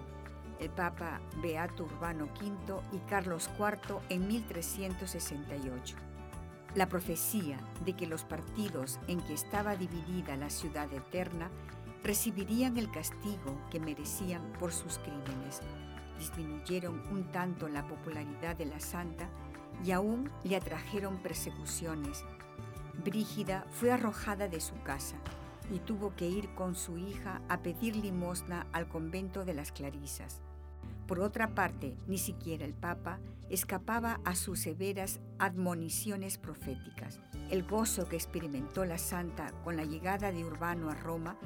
El 0.60 0.70
Papa 0.70 1.20
Beato 1.42 1.82
Urbano 1.82 2.28
V 2.40 2.80
y 2.92 2.98
Carlos 3.10 3.50
IV 3.58 3.98
en 4.08 4.28
1368. 4.28 5.96
La 6.76 6.88
profecía 6.88 7.58
de 7.84 7.94
que 7.94 8.06
los 8.06 8.22
partidos 8.22 9.00
en 9.08 9.20
que 9.22 9.34
estaba 9.34 9.74
dividida 9.74 10.36
la 10.36 10.50
ciudad 10.50 10.92
eterna 10.92 11.50
recibirían 12.04 12.76
el 12.76 12.92
castigo 12.92 13.60
que 13.72 13.80
merecían 13.80 14.52
por 14.60 14.72
sus 14.72 14.98
crímenes 14.98 15.62
disminuyeron 16.18 17.00
un 17.10 17.24
tanto 17.32 17.68
la 17.68 17.86
popularidad 17.86 18.56
de 18.56 18.66
la 18.66 18.80
santa 18.80 19.28
y 19.84 19.92
aún 19.92 20.30
le 20.44 20.56
atrajeron 20.56 21.18
persecuciones. 21.18 22.24
Brígida 23.04 23.64
fue 23.70 23.92
arrojada 23.92 24.48
de 24.48 24.60
su 24.60 24.74
casa 24.82 25.16
y 25.72 25.78
tuvo 25.78 26.14
que 26.16 26.26
ir 26.26 26.54
con 26.54 26.74
su 26.74 26.98
hija 26.98 27.40
a 27.48 27.60
pedir 27.62 27.96
limosna 27.96 28.66
al 28.72 28.88
convento 28.88 29.44
de 29.44 29.54
las 29.54 29.72
Clarisas. 29.72 30.40
Por 31.06 31.20
otra 31.20 31.54
parte, 31.54 31.96
ni 32.06 32.18
siquiera 32.18 32.64
el 32.64 32.74
Papa 32.74 33.18
escapaba 33.48 34.20
a 34.24 34.34
sus 34.34 34.60
severas 34.60 35.20
admoniciones 35.38 36.36
proféticas. 36.36 37.20
El 37.50 37.62
gozo 37.62 38.08
que 38.08 38.16
experimentó 38.16 38.84
la 38.84 38.98
santa 38.98 39.52
con 39.64 39.76
la 39.76 39.84
llegada 39.84 40.32
de 40.32 40.44
Urbano 40.44 40.90
a 40.90 40.94
Roma 40.94 41.36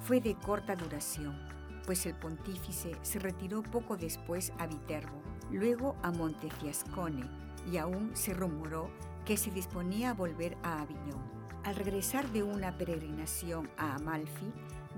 fue 0.00 0.20
de 0.20 0.34
corta 0.36 0.76
duración 0.76 1.58
pues 1.88 2.04
el 2.04 2.14
pontífice 2.14 2.92
se 3.00 3.18
retiró 3.18 3.62
poco 3.62 3.96
después 3.96 4.52
a 4.58 4.66
Viterbo, 4.66 5.22
luego 5.50 5.96
a 6.02 6.10
Montefiascone, 6.10 7.24
y 7.72 7.78
aún 7.78 8.10
se 8.12 8.34
rumoró 8.34 8.90
que 9.28 9.36
se 9.36 9.50
disponía 9.50 10.08
a 10.08 10.14
volver 10.14 10.56
a 10.62 10.80
Aviñón. 10.80 11.20
Al 11.62 11.76
regresar 11.76 12.32
de 12.32 12.42
una 12.42 12.78
peregrinación 12.78 13.68
a 13.76 13.96
Amalfi, 13.96 14.50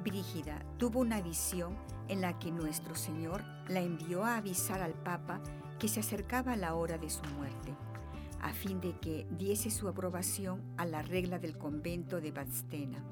Brígida 0.05 0.65
tuvo 0.79 1.01
una 1.01 1.21
visión 1.21 1.77
en 2.07 2.21
la 2.21 2.39
que 2.39 2.53
nuestro 2.53 2.95
Señor 2.95 3.43
la 3.67 3.81
envió 3.81 4.23
a 4.23 4.37
avisar 4.37 4.83
al 4.83 4.95
Papa 4.95 5.41
que 5.81 5.89
se 5.89 5.99
acercaba 5.99 6.55
la 6.55 6.77
hora 6.77 6.97
de 6.97 7.11
su 7.11 7.25
muerte, 7.37 7.75
a 8.41 8.53
fin 8.53 8.81
de 8.81 8.97
que 9.01 9.27
diese 9.37 9.69
su 9.69 9.89
aprobación 9.89 10.63
a 10.77 10.87
la 10.87 11.03
regla 11.03 11.41
del 11.41 11.59
convento 11.59 12.21
de 12.21 12.31
Badstena. 12.31 13.05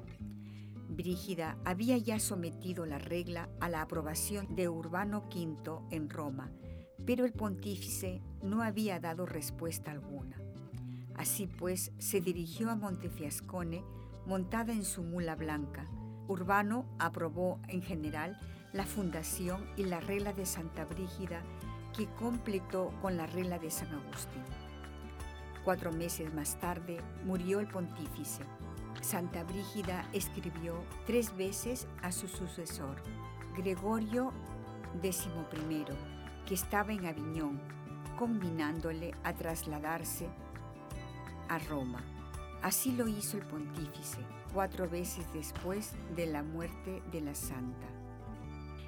Brígida 0.87 1.57
había 1.65 1.97
ya 1.97 2.17
sometido 2.19 2.85
la 2.85 2.97
regla 2.97 3.49
a 3.59 3.67
la 3.67 3.81
aprobación 3.81 4.55
de 4.55 4.69
Urbano 4.69 5.25
V 5.29 5.81
en 5.91 6.09
Roma, 6.09 6.49
pero 7.05 7.25
el 7.25 7.33
pontífice 7.33 8.21
no 8.41 8.61
había 8.61 9.01
dado 9.01 9.25
respuesta 9.25 9.91
alguna. 9.91 10.38
Así 11.19 11.47
pues, 11.47 11.91
se 11.97 12.21
dirigió 12.21 12.69
a 12.71 12.75
Montefiascone 12.75 13.83
montada 14.25 14.71
en 14.71 14.85
su 14.85 15.03
mula 15.03 15.35
blanca. 15.35 15.85
Urbano 16.29 16.85
aprobó 16.97 17.59
en 17.67 17.81
general 17.81 18.39
la 18.71 18.85
fundación 18.85 19.69
y 19.75 19.83
la 19.83 19.99
regla 19.99 20.31
de 20.31 20.45
Santa 20.45 20.85
Brígida 20.85 21.43
que 21.93 22.07
completó 22.15 22.93
con 23.01 23.17
la 23.17 23.25
regla 23.25 23.59
de 23.59 23.69
San 23.69 23.93
Agustín. 23.93 24.43
Cuatro 25.65 25.91
meses 25.91 26.33
más 26.33 26.57
tarde 26.57 27.01
murió 27.25 27.59
el 27.59 27.67
pontífice 27.67 28.43
Santa 29.01 29.43
Brígida 29.43 30.07
escribió 30.13 30.85
tres 31.05 31.35
veces 31.35 31.85
a 32.01 32.13
su 32.13 32.29
sucesor, 32.29 32.95
Gregorio 33.57 34.31
XI, 35.01 35.85
que 36.45 36.53
estaba 36.53 36.93
en 36.93 37.05
Aviñón, 37.05 37.59
combinándole 38.17 39.13
a 39.23 39.33
trasladarse 39.33 40.29
a 41.49 41.59
Roma. 41.59 42.03
Así 42.61 42.91
lo 42.93 43.07
hizo 43.07 43.37
el 43.37 43.43
pontífice, 43.43 44.19
cuatro 44.53 44.89
veces 44.89 45.25
después 45.33 45.93
de 46.15 46.25
la 46.25 46.43
muerte 46.43 47.01
de 47.11 47.21
la 47.21 47.35
santa. 47.35 47.87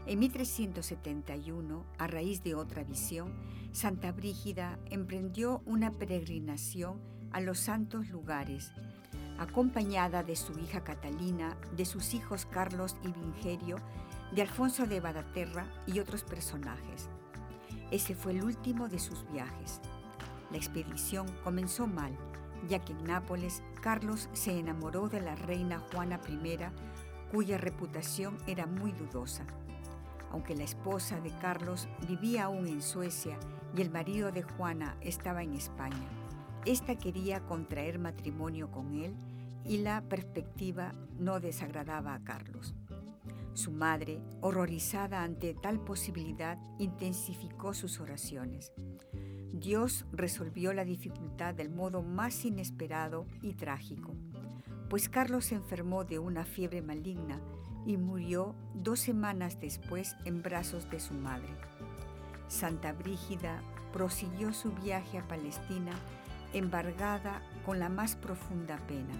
En 0.06 0.20
1371, 0.20 1.86
a 1.98 2.08
raíz 2.08 2.44
de 2.44 2.56
otra 2.56 2.84
visión, 2.84 3.34
Santa 3.72 4.12
Brígida 4.12 4.80
emprendió 4.90 5.62
una 5.66 5.92
peregrinación 5.92 7.00
a 7.32 7.40
los 7.40 7.60
santos 7.60 8.10
lugares 8.10 8.72
acompañada 9.42 10.22
de 10.24 10.36
su 10.36 10.58
hija 10.60 10.84
Catalina, 10.84 11.58
de 11.76 11.86
sus 11.86 12.14
hijos 12.14 12.46
Carlos 12.46 12.96
y 13.04 13.12
Vingerio, 13.12 13.78
de 14.36 14.44
Alfonso 14.44 14.86
de 14.86 15.00
Badaterra 15.00 15.66
y 15.88 16.00
otros 16.00 16.24
personajes. 16.24 17.10
Ese 17.90 18.16
fue 18.16 18.34
el 18.34 18.44
último 18.44 18.88
de 18.88 19.00
sus 19.00 19.26
viajes. 19.32 19.82
La 20.52 20.58
expedición 20.58 21.26
comenzó 21.44 21.88
mal, 21.88 22.16
ya 22.68 22.80
que 22.80 22.94
en 22.94 23.04
Nápoles 23.06 23.64
Carlos 23.82 24.30
se 24.34 24.58
enamoró 24.58 25.10
de 25.10 25.22
la 25.22 25.36
reina 25.36 25.80
Juana 25.92 26.20
I, 26.30 26.58
cuya 27.32 27.58
reputación 27.58 28.38
era 28.48 28.66
muy 28.66 28.92
dudosa. 28.92 29.46
Aunque 30.32 30.56
la 30.56 30.64
esposa 30.64 31.20
de 31.20 31.32
Carlos 31.40 31.88
vivía 32.08 32.46
aún 32.46 32.68
en 32.68 32.82
Suecia 32.82 33.38
y 33.76 33.82
el 33.82 33.90
marido 33.90 34.32
de 34.32 34.44
Juana 34.44 34.98
estaba 35.02 35.44
en 35.44 35.54
España. 35.54 36.08
Esta 36.66 36.96
quería 36.96 37.42
contraer 37.42 38.00
matrimonio 38.00 38.70
con 38.72 38.94
él 38.94 39.16
y 39.66 39.78
la 39.78 40.02
perspectiva 40.02 40.94
no 41.18 41.40
desagradaba 41.40 42.14
a 42.14 42.24
Carlos. 42.24 42.76
Su 43.54 43.72
madre, 43.72 44.22
horrorizada 44.42 45.24
ante 45.24 45.54
tal 45.54 45.84
posibilidad, 45.84 46.58
intensificó 46.80 47.74
sus 47.74 48.00
oraciones. 48.00 48.72
Dios 49.54 50.06
resolvió 50.14 50.74
la 50.74 50.86
dificultad 50.86 51.54
del 51.54 51.70
modo 51.70 52.02
más 52.02 52.46
inesperado 52.46 53.26
y 53.42 53.54
trágico, 53.54 54.14
pues 54.90 55.10
Carlos 55.10 55.46
se 55.46 55.56
enfermó 55.56 56.06
de 56.06 56.20
una 56.20 56.46
fiebre 56.46 56.82
maligna 56.82 57.40
y 57.86 57.98
murió 57.98 58.56
dos 58.74 59.00
semanas 59.00 59.60
después 59.60 60.16
en 60.26 60.42
brazos 60.42 60.90
de 60.90 61.00
su 61.00 61.14
madre. 61.14 61.50
Santa 62.48 62.94
Brígida 62.94 63.62
prosiguió 63.92 64.54
su 64.54 64.72
viaje 64.72 65.18
a 65.18 65.28
Palestina 65.28 65.94
embargada 66.54 67.42
con 67.66 67.80
la 67.80 67.90
más 67.90 68.16
profunda 68.16 68.78
pena. 68.88 69.14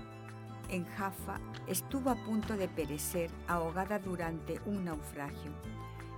En 0.70 0.86
Jaffa 0.86 1.40
estuvo 1.68 2.10
a 2.10 2.16
punto 2.16 2.56
de 2.56 2.68
perecer 2.68 3.30
ahogada 3.48 4.00
durante 4.00 4.60
un 4.66 4.86
naufragio. 4.86 5.52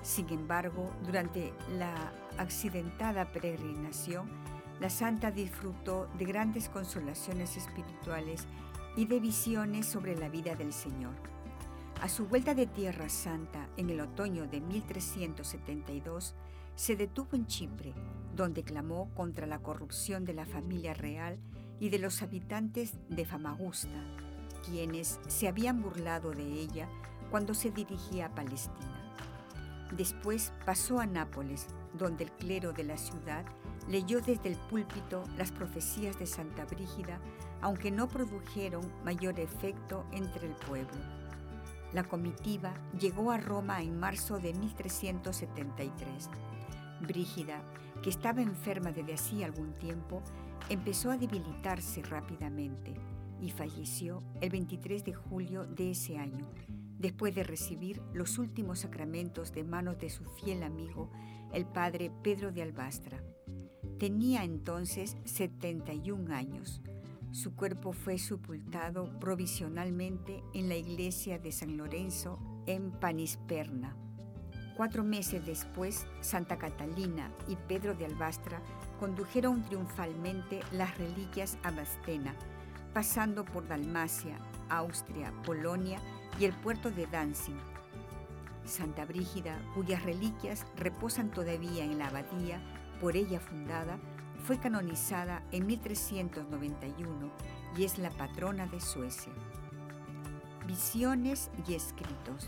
Sin 0.03 0.29
embargo, 0.29 0.91
durante 1.05 1.53
la 1.77 2.13
accidentada 2.37 3.31
peregrinación, 3.31 4.29
la 4.81 4.89
santa 4.89 5.31
disfrutó 5.31 6.07
de 6.17 6.25
grandes 6.25 6.67
consolaciones 6.67 7.55
espirituales 7.55 8.45
y 8.97 9.05
de 9.05 9.21
visiones 9.21 9.85
sobre 9.85 10.17
la 10.17 10.27
vida 10.27 10.55
del 10.55 10.73
Señor. 10.73 11.13
A 12.01 12.09
su 12.09 12.27
vuelta 12.27 12.53
de 12.53 12.67
Tierra 12.67 13.07
Santa 13.07 13.69
en 13.77 13.89
el 13.89 14.01
otoño 14.01 14.45
de 14.45 14.59
1372, 14.59 16.35
se 16.75 16.95
detuvo 16.97 17.29
en 17.33 17.47
Chipre, 17.47 17.93
donde 18.35 18.63
clamó 18.63 19.09
contra 19.15 19.47
la 19.47 19.59
corrupción 19.59 20.25
de 20.25 20.33
la 20.33 20.45
familia 20.45 20.93
real 20.93 21.39
y 21.79 21.89
de 21.89 21.99
los 21.99 22.21
habitantes 22.21 22.95
de 23.07 23.25
Famagusta, 23.25 24.03
quienes 24.65 25.19
se 25.27 25.47
habían 25.47 25.81
burlado 25.81 26.31
de 26.31 26.43
ella 26.43 26.89
cuando 27.31 27.53
se 27.53 27.71
dirigía 27.71 28.25
a 28.25 28.35
Palestina. 28.35 29.02
Después 29.97 30.51
pasó 30.65 30.99
a 30.99 31.05
Nápoles, 31.05 31.67
donde 31.93 32.23
el 32.23 32.31
clero 32.31 32.73
de 32.73 32.83
la 32.83 32.97
ciudad 32.97 33.45
leyó 33.87 34.21
desde 34.21 34.49
el 34.49 34.55
púlpito 34.55 35.23
las 35.37 35.51
profecías 35.51 36.17
de 36.17 36.25
Santa 36.25 36.65
Brígida, 36.65 37.19
aunque 37.61 37.91
no 37.91 38.07
produjeron 38.07 38.81
mayor 39.03 39.39
efecto 39.39 40.05
entre 40.11 40.47
el 40.47 40.53
pueblo. 40.53 40.99
La 41.93 42.03
comitiva 42.03 42.73
llegó 42.99 43.29
a 43.29 43.37
Roma 43.37 43.83
en 43.83 43.99
marzo 43.99 44.39
de 44.39 44.53
1373. 44.53 46.29
Brígida, 47.01 47.61
que 48.01 48.09
estaba 48.09 48.41
enferma 48.41 48.91
desde 48.91 49.13
hacía 49.13 49.45
algún 49.45 49.73
tiempo, 49.73 50.23
empezó 50.69 51.11
a 51.11 51.17
debilitarse 51.17 52.01
rápidamente 52.01 52.95
y 53.39 53.51
falleció 53.51 54.23
el 54.41 54.49
23 54.49 55.03
de 55.03 55.13
julio 55.13 55.65
de 55.65 55.91
ese 55.91 56.17
año, 56.17 56.47
después 57.03 57.35
de 57.35 57.43
recibir 57.43 58.01
los 58.13 58.37
últimos 58.37 58.79
sacramentos 58.79 59.51
de 59.51 59.65
manos 59.65 59.99
de 59.99 60.09
su 60.09 60.23
fiel 60.23 60.63
amigo, 60.63 61.11
el 61.51 61.65
padre 61.65 62.09
Pedro 62.23 62.53
de 62.53 62.61
Albastra. 62.61 63.21
Tenía 63.99 64.45
entonces 64.45 65.17
71 65.25 66.33
años. 66.33 66.81
Su 67.31 67.55
cuerpo 67.55 67.91
fue 67.91 68.17
sepultado 68.17 69.19
provisionalmente 69.19 70.41
en 70.53 70.69
la 70.69 70.77
iglesia 70.77 71.39
de 71.39 71.51
San 71.51 71.75
Lorenzo 71.75 72.39
en 72.67 72.91
Panisperna. 72.91 73.97
Cuatro 74.77 75.03
meses 75.03 75.45
después, 75.45 76.07
Santa 76.21 76.57
Catalina 76.57 77.33
y 77.49 77.57
Pedro 77.67 77.95
de 77.95 78.05
Albastra 78.05 78.61
condujeron 78.97 79.61
triunfalmente 79.63 80.61
las 80.71 80.97
reliquias 80.97 81.57
a 81.63 81.71
Bastena, 81.71 82.33
pasando 82.93 83.43
por 83.43 83.67
Dalmacia, 83.67 84.39
Austria, 84.69 85.33
Polonia 85.45 85.99
y 86.39 86.45
el 86.45 86.53
puerto 86.53 86.91
de 86.91 87.07
Danzig. 87.07 87.55
Santa 88.65 89.05
Brígida, 89.05 89.59
cuyas 89.75 90.03
reliquias 90.03 90.65
reposan 90.75 91.31
todavía 91.31 91.83
en 91.83 91.97
la 91.97 92.07
abadía 92.07 92.61
por 92.99 93.17
ella 93.17 93.39
fundada, 93.39 93.99
fue 94.43 94.57
canonizada 94.57 95.43
en 95.51 95.65
1391 95.67 97.31
y 97.77 97.83
es 97.83 97.97
la 97.97 98.09
patrona 98.09 98.67
de 98.67 98.79
Suecia. 98.79 99.33
Visiones 100.67 101.49
y 101.67 101.73
escritos. 101.73 102.47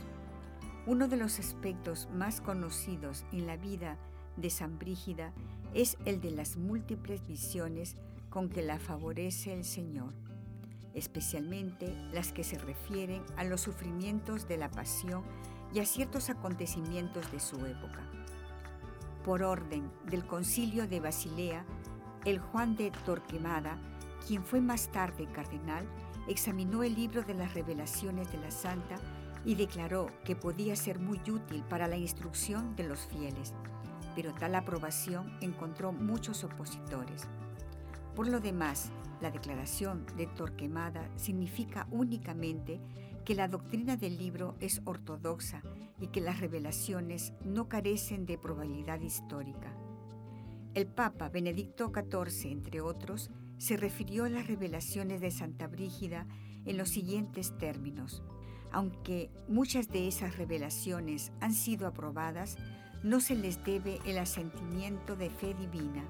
Uno 0.85 1.07
de 1.07 1.17
los 1.17 1.39
aspectos 1.39 2.07
más 2.13 2.41
conocidos 2.41 3.25
en 3.31 3.47
la 3.47 3.57
vida 3.57 3.97
de 4.37 4.49
San 4.49 4.77
Brígida 4.77 5.33
es 5.73 5.97
el 6.05 6.21
de 6.21 6.31
las 6.31 6.57
múltiples 6.57 7.25
visiones 7.27 7.95
con 8.29 8.49
que 8.49 8.61
la 8.61 8.79
favorece 8.79 9.53
el 9.53 9.63
Señor, 9.63 10.13
especialmente 10.95 11.93
las 12.12 12.31
que 12.31 12.43
se 12.43 12.58
refieren 12.58 13.21
a 13.38 13.43
los 13.43 13.62
sufrimientos 13.62 14.47
de 14.47 14.58
la 14.58 14.71
pasión 14.71 15.23
y 15.73 15.79
a 15.79 15.86
ciertos 15.86 16.29
acontecimientos 16.29 17.31
de 17.31 17.39
su 17.39 17.58
época. 17.65 18.01
Por 19.23 19.43
orden 19.43 19.91
del 20.10 20.25
concilio 20.25 20.88
de 20.88 21.01
Basilea, 21.01 21.65
el 22.23 22.39
Juan 22.39 22.75
de 22.75 22.91
Torquemada, 23.05 23.77
quien 24.25 24.43
fue 24.43 24.62
más 24.62 24.91
tarde 24.91 25.27
cardenal, 25.31 25.86
examinó 26.27 26.81
el 26.81 26.95
libro 26.95 27.21
de 27.23 27.36
las 27.36 27.53
revelaciones 27.53 28.31
de 28.31 28.39
la 28.39 28.51
Santa 28.51 28.95
y 29.43 29.55
declaró 29.55 30.08
que 30.23 30.36
podía 30.36 30.75
ser 30.75 30.99
muy 30.99 31.19
útil 31.29 31.63
para 31.69 31.88
la 31.88 31.97
instrucción 31.97 32.75
de 32.75 32.88
los 32.88 33.01
fieles, 33.05 33.53
pero 34.15 34.34
tal 34.34 34.55
aprobación 34.55 35.38
encontró 35.41 35.91
muchos 35.91 36.43
opositores. 36.43 37.27
Por 38.15 38.30
lo 38.30 38.39
demás, 38.39 38.91
la 39.21 39.30
declaración 39.30 40.06
de 40.17 40.28
Torquemada 40.28 41.10
significa 41.17 41.88
únicamente 41.91 42.80
que 43.25 43.36
la 43.36 43.47
doctrina 43.47 43.97
del 43.97 44.17
libro 44.17 44.56
es 44.60 44.82
ortodoxa 44.86 45.62
y 45.99 46.08
que 46.08 46.21
las 46.21 46.39
revelaciones 46.39 47.34
no 47.43 47.67
carecen 47.67 48.25
de 48.25 48.38
probabilidad 48.38 49.01
histórica. 49.01 49.75
El 50.75 50.88
Papa 50.88 51.30
Benedicto 51.30 51.91
XIV, 51.93 52.51
entre 52.51 52.82
otros, 52.82 53.32
se 53.58 53.78
refirió 53.78 54.25
a 54.25 54.30
las 54.30 54.47
revelaciones 54.47 55.21
de 55.21 55.32
Santa 55.32 55.67
Brígida 55.67 56.28
en 56.65 56.78
los 56.78 56.89
siguientes 56.89 57.58
términos. 57.58 58.23
Aunque 58.71 59.32
muchas 59.47 59.89
de 59.89 60.08
esas 60.08 60.38
revelaciones 60.38 61.32
han 61.39 61.54
sido 61.54 61.88
aprobadas, 61.88 62.58
no 63.04 63.21
se 63.21 63.36
les 63.36 63.63
debe 63.63 63.99
el 64.06 64.17
asentimiento 64.17 65.15
de 65.15 65.30
fe 65.30 65.54
divina. 65.54 66.04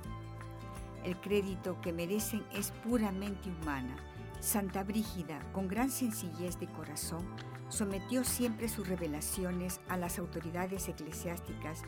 El 1.05 1.15
crédito 1.17 1.79
que 1.81 1.93
merecen 1.93 2.43
es 2.51 2.71
puramente 2.83 3.49
humana. 3.49 3.95
Santa 4.39 4.83
Brígida, 4.83 5.39
con 5.53 5.67
gran 5.67 5.91
sencillez 5.91 6.59
de 6.59 6.65
corazón, 6.65 7.23
sometió 7.69 8.23
siempre 8.23 8.67
sus 8.67 8.87
revelaciones 8.87 9.81
a 9.87 9.97
las 9.97 10.17
autoridades 10.17 10.89
eclesiásticas 10.89 11.83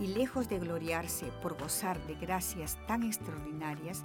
y 0.00 0.08
lejos 0.08 0.48
de 0.48 0.58
gloriarse 0.58 1.26
por 1.42 1.56
gozar 1.56 2.04
de 2.08 2.16
gracias 2.16 2.76
tan 2.88 3.04
extraordinarias, 3.04 4.04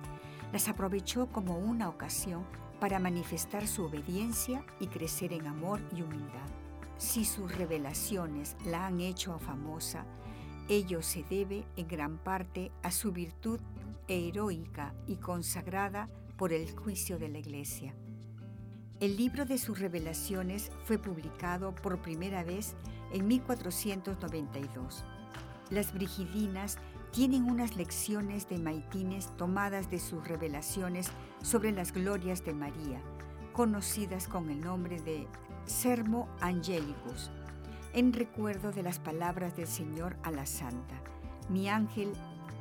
las 0.53 0.67
aprovechó 0.67 1.25
como 1.27 1.57
una 1.57 1.89
ocasión 1.89 2.45
para 2.79 2.99
manifestar 2.99 3.67
su 3.67 3.85
obediencia 3.85 4.63
y 4.79 4.87
crecer 4.87 5.33
en 5.33 5.47
amor 5.47 5.79
y 5.91 6.03
humildad. 6.03 6.49
Si 6.97 7.25
sus 7.25 7.55
revelaciones 7.55 8.55
la 8.63 8.85
han 8.85 9.01
hecho 9.01 9.39
famosa, 9.39 10.05
ello 10.69 11.01
se 11.01 11.23
debe 11.23 11.65
en 11.77 11.87
gran 11.87 12.17
parte 12.19 12.71
a 12.83 12.91
su 12.91 13.11
virtud 13.11 13.59
heroica 14.07 14.93
y 15.07 15.17
consagrada 15.17 16.09
por 16.37 16.53
el 16.53 16.71
juicio 16.75 17.19
de 17.19 17.29
la 17.29 17.39
Iglesia. 17.39 17.93
El 18.99 19.17
libro 19.17 19.45
de 19.45 19.57
sus 19.57 19.79
revelaciones 19.79 20.71
fue 20.85 20.97
publicado 20.97 21.73
por 21.73 22.01
primera 22.01 22.43
vez 22.43 22.75
en 23.11 23.27
1492. 23.27 25.03
Las 25.71 25.93
brigidinas 25.93 26.77
tienen 27.11 27.49
unas 27.49 27.75
lecciones 27.75 28.47
de 28.47 28.57
maitines 28.57 29.35
tomadas 29.37 29.89
de 29.89 29.99
sus 29.99 30.27
revelaciones 30.27 31.09
sobre 31.41 31.71
las 31.71 31.91
glorias 31.93 32.45
de 32.45 32.53
María, 32.53 33.01
conocidas 33.53 34.27
con 34.27 34.49
el 34.49 34.61
nombre 34.61 35.01
de 35.01 35.27
Sermo 35.65 36.29
Angelicus, 36.39 37.31
en 37.93 38.13
recuerdo 38.13 38.71
de 38.71 38.83
las 38.83 38.99
palabras 38.99 39.55
del 39.57 39.67
Señor 39.67 40.15
a 40.23 40.31
la 40.31 40.45
Santa. 40.45 41.01
Mi 41.49 41.69
ángel 41.69 42.13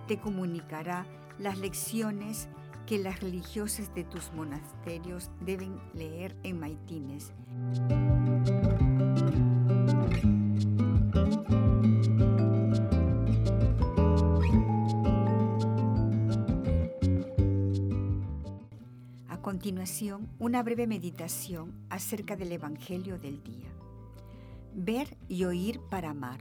te 0.08 0.18
comunicará 0.18 1.06
las 1.40 1.58
lecciones 1.58 2.48
que 2.86 2.98
las 2.98 3.20
religiosas 3.20 3.94
de 3.94 4.04
tus 4.04 4.32
monasterios 4.32 5.30
deben 5.40 5.80
leer 5.94 6.36
en 6.42 6.60
maitines. 6.60 7.32
A 19.28 19.40
continuación, 19.40 20.28
una 20.38 20.62
breve 20.62 20.86
meditación 20.86 21.72
acerca 21.88 22.36
del 22.36 22.52
Evangelio 22.52 23.18
del 23.18 23.42
día. 23.42 23.70
Ver 24.74 25.16
y 25.28 25.44
oír 25.44 25.80
para 25.90 26.10
amar. 26.10 26.40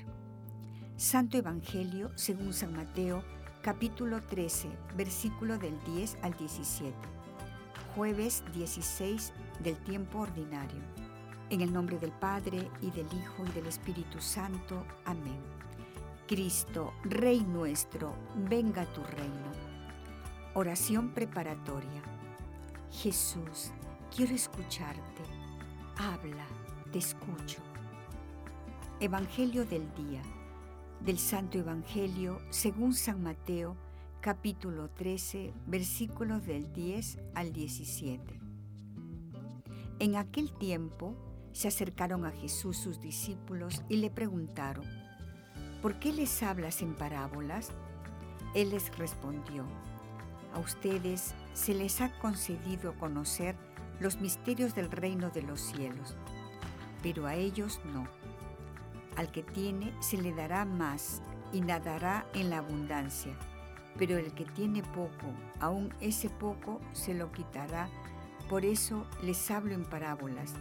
Santo 0.98 1.38
Evangelio 1.38 2.12
según 2.16 2.52
San 2.52 2.74
Mateo, 2.74 3.24
capítulo 3.62 4.22
13, 4.22 4.70
versículo 4.96 5.58
del 5.58 5.78
10 5.84 6.18
al 6.22 6.34
17. 6.38 6.94
Jueves 7.94 8.44
16 8.54 9.34
del 9.60 9.76
tiempo 9.78 10.20
ordinario. 10.20 10.82
En 11.50 11.62
el 11.62 11.74
nombre 11.74 11.98
del 11.98 12.12
Padre 12.12 12.70
y 12.82 12.90
del 12.92 13.08
Hijo 13.08 13.46
y 13.46 13.52
del 13.52 13.66
Espíritu 13.66 14.22
Santo. 14.22 14.86
Amén. 15.04 15.40
Cristo, 16.26 16.94
Rey 17.04 17.42
nuestro, 17.42 18.16
venga 18.50 18.84
a 18.84 18.94
tu 18.94 19.04
reino. 19.04 19.52
Oración 20.54 21.10
preparatoria. 21.10 22.02
Jesús, 22.92 23.72
quiero 24.16 24.34
escucharte. 24.36 25.24
Habla, 25.98 26.46
te 26.94 27.00
escucho. 27.00 27.62
Evangelio 29.02 29.66
del 29.66 29.94
día. 29.96 30.22
Del 31.06 31.18
Santo 31.18 31.58
Evangelio 31.58 32.42
según 32.50 32.94
San 32.94 33.24
Mateo, 33.24 33.78
capítulo 34.20 34.90
13, 34.90 35.54
versículos 35.66 36.46
del 36.46 36.74
10 36.74 37.20
al 37.36 37.54
17. 37.54 38.38
En 40.00 40.18
aquel 40.18 40.52
tiempo 40.52 41.16
se 41.54 41.70
acercaron 41.70 42.26
a 42.26 42.32
Jesús 42.32 42.76
sus 42.76 43.00
discípulos 43.00 43.82
y 43.88 43.98
le 43.98 44.12
preguntaron, 44.12 44.86
¿por 45.82 46.00
qué 46.00 46.12
les 46.12 46.44
hablas 46.44 46.82
en 46.82 46.94
parábolas? 46.94 47.72
Él 48.54 48.72
les 48.72 48.96
respondió, 48.98 49.64
a 50.54 50.60
ustedes 50.60 51.34
se 51.54 51.74
les 51.74 52.02
ha 52.02 52.12
concedido 52.20 52.94
conocer 53.00 53.56
los 54.02 54.20
misterios 54.20 54.76
del 54.76 54.92
reino 54.92 55.30
de 55.30 55.44
los 55.44 55.62
cielos, 55.62 56.18
pero 57.02 57.26
a 57.26 57.36
ellos 57.36 57.80
no 57.94 58.06
al 59.20 59.32
que 59.32 59.44
tiene 59.44 59.94
se 60.00 60.16
le 60.16 60.34
dará 60.34 60.64
más 60.64 61.22
y 61.52 61.60
nadará 61.60 62.26
en 62.34 62.50
la 62.50 62.60
abundancia, 62.60 63.38
pero 63.98 64.18
el 64.18 64.34
que 64.34 64.46
tiene 64.46 64.82
poco, 64.82 65.28
aún 65.60 65.94
ese 66.00 66.30
poco 66.30 66.80
se 66.94 67.14
lo 67.14 67.30
quitará. 67.34 67.90
Por 68.50 68.64
eso 68.64 69.06
les 69.22 69.52
hablo 69.52 69.74
en 69.74 69.84
parábolas, 69.84 70.54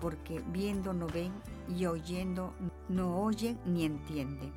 porque 0.00 0.42
viendo 0.48 0.92
no 0.92 1.06
ven 1.06 1.32
y 1.68 1.86
oyendo 1.86 2.52
no 2.88 3.22
oyen 3.22 3.60
ni 3.64 3.84
entienden. 3.84 4.52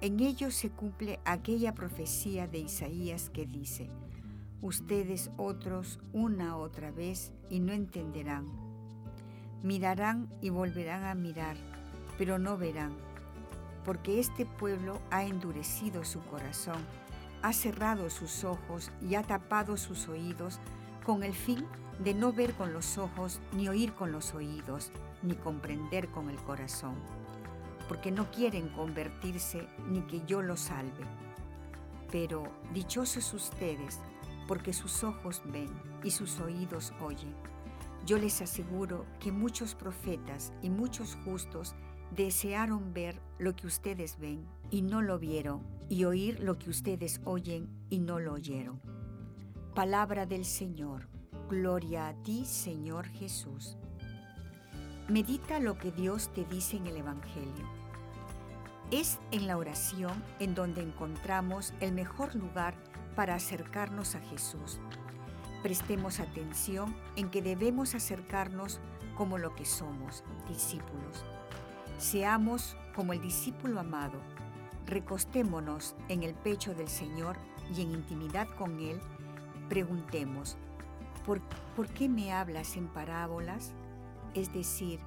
En 0.00 0.18
ellos 0.20 0.54
se 0.54 0.70
cumple 0.70 1.20
aquella 1.26 1.74
profecía 1.74 2.46
de 2.46 2.60
Isaías 2.60 3.28
que 3.28 3.44
dice, 3.44 3.90
ustedes 4.62 5.30
otros 5.36 6.00
una 6.14 6.56
otra 6.56 6.92
vez 6.92 7.30
y 7.50 7.60
no 7.60 7.74
entenderán. 7.74 8.46
Mirarán 9.62 10.30
y 10.40 10.48
volverán 10.48 11.04
a 11.04 11.14
mirar 11.14 11.69
pero 12.20 12.38
no 12.38 12.58
verán, 12.58 12.92
porque 13.82 14.20
este 14.20 14.44
pueblo 14.44 15.00
ha 15.10 15.24
endurecido 15.24 16.04
su 16.04 16.20
corazón, 16.20 16.84
ha 17.40 17.54
cerrado 17.54 18.10
sus 18.10 18.44
ojos 18.44 18.90
y 19.00 19.14
ha 19.14 19.22
tapado 19.22 19.78
sus 19.78 20.06
oídos 20.06 20.60
con 21.02 21.22
el 21.22 21.32
fin 21.32 21.64
de 21.98 22.12
no 22.12 22.30
ver 22.30 22.52
con 22.52 22.74
los 22.74 22.98
ojos, 22.98 23.40
ni 23.54 23.70
oír 23.70 23.94
con 23.94 24.12
los 24.12 24.34
oídos, 24.34 24.92
ni 25.22 25.34
comprender 25.34 26.10
con 26.10 26.28
el 26.28 26.36
corazón, 26.36 26.94
porque 27.88 28.10
no 28.10 28.30
quieren 28.30 28.68
convertirse 28.68 29.66
ni 29.88 30.02
que 30.02 30.20
yo 30.26 30.42
los 30.42 30.60
salve. 30.60 31.06
Pero 32.12 32.42
dichosos 32.74 33.32
ustedes, 33.32 33.98
porque 34.46 34.74
sus 34.74 35.04
ojos 35.04 35.40
ven 35.46 35.70
y 36.04 36.10
sus 36.10 36.38
oídos 36.40 36.92
oyen. 37.00 37.34
Yo 38.04 38.18
les 38.18 38.42
aseguro 38.42 39.06
que 39.20 39.32
muchos 39.32 39.74
profetas 39.74 40.52
y 40.60 40.68
muchos 40.68 41.16
justos 41.24 41.74
desearon 42.14 42.92
ver 42.92 43.20
lo 43.38 43.54
que 43.54 43.66
ustedes 43.66 44.18
ven 44.18 44.44
y 44.70 44.82
no 44.82 45.02
lo 45.02 45.18
vieron, 45.18 45.62
y 45.88 46.04
oír 46.04 46.40
lo 46.40 46.58
que 46.58 46.70
ustedes 46.70 47.20
oyen 47.24 47.68
y 47.88 47.98
no 47.98 48.18
lo 48.20 48.34
oyeron. 48.34 48.80
Palabra 49.74 50.26
del 50.26 50.44
Señor. 50.44 51.08
Gloria 51.48 52.08
a 52.08 52.14
ti, 52.22 52.44
Señor 52.44 53.06
Jesús. 53.06 53.76
Medita 55.08 55.58
lo 55.58 55.76
que 55.78 55.90
Dios 55.90 56.32
te 56.32 56.44
dice 56.44 56.76
en 56.76 56.86
el 56.86 56.96
Evangelio. 56.96 57.68
Es 58.92 59.18
en 59.32 59.46
la 59.46 59.56
oración 59.56 60.22
en 60.38 60.54
donde 60.54 60.82
encontramos 60.82 61.72
el 61.80 61.92
mejor 61.92 62.34
lugar 62.36 62.74
para 63.16 63.34
acercarnos 63.34 64.14
a 64.14 64.20
Jesús. 64.20 64.80
Prestemos 65.62 66.20
atención 66.20 66.94
en 67.16 67.30
que 67.30 67.42
debemos 67.42 67.94
acercarnos 67.94 68.80
como 69.16 69.38
lo 69.38 69.54
que 69.54 69.64
somos, 69.64 70.24
discípulos. 70.48 71.24
Seamos 72.00 72.78
como 72.96 73.12
el 73.12 73.20
discípulo 73.20 73.78
amado. 73.78 74.18
Recostémonos 74.86 75.94
en 76.08 76.22
el 76.22 76.32
pecho 76.32 76.74
del 76.74 76.88
Señor 76.88 77.36
y 77.76 77.82
en 77.82 77.90
intimidad 77.90 78.48
con 78.56 78.80
Él, 78.80 78.98
preguntemos, 79.68 80.56
¿por, 81.26 81.42
¿por 81.76 81.88
qué 81.88 82.08
me 82.08 82.32
hablas 82.32 82.78
en 82.78 82.88
parábolas? 82.88 83.74
Es 84.32 84.50
decir, 84.50 84.98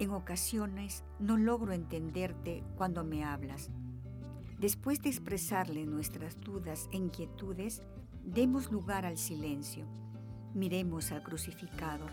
en 0.00 0.10
ocasiones 0.10 1.04
no 1.20 1.36
logro 1.36 1.72
entenderte 1.72 2.64
cuando 2.74 3.04
me 3.04 3.22
hablas. 3.22 3.70
Después 4.58 5.00
de 5.00 5.10
expresarle 5.10 5.86
nuestras 5.86 6.40
dudas 6.40 6.88
e 6.90 6.96
inquietudes, 6.96 7.82
demos 8.24 8.72
lugar 8.72 9.06
al 9.06 9.16
silencio. 9.16 9.86
Miremos 10.54 11.12
al 11.12 11.22
crucificado, 11.22 12.04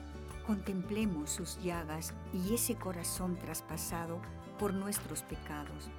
contemplemos 0.45 1.29
sus 1.29 1.61
llagas 1.61 2.13
y 2.33 2.53
ese 2.53 2.75
corazón 2.75 3.37
traspasado 3.37 4.19
por 4.57 4.73
nuestros 4.73 5.23
pecados. 5.23 5.89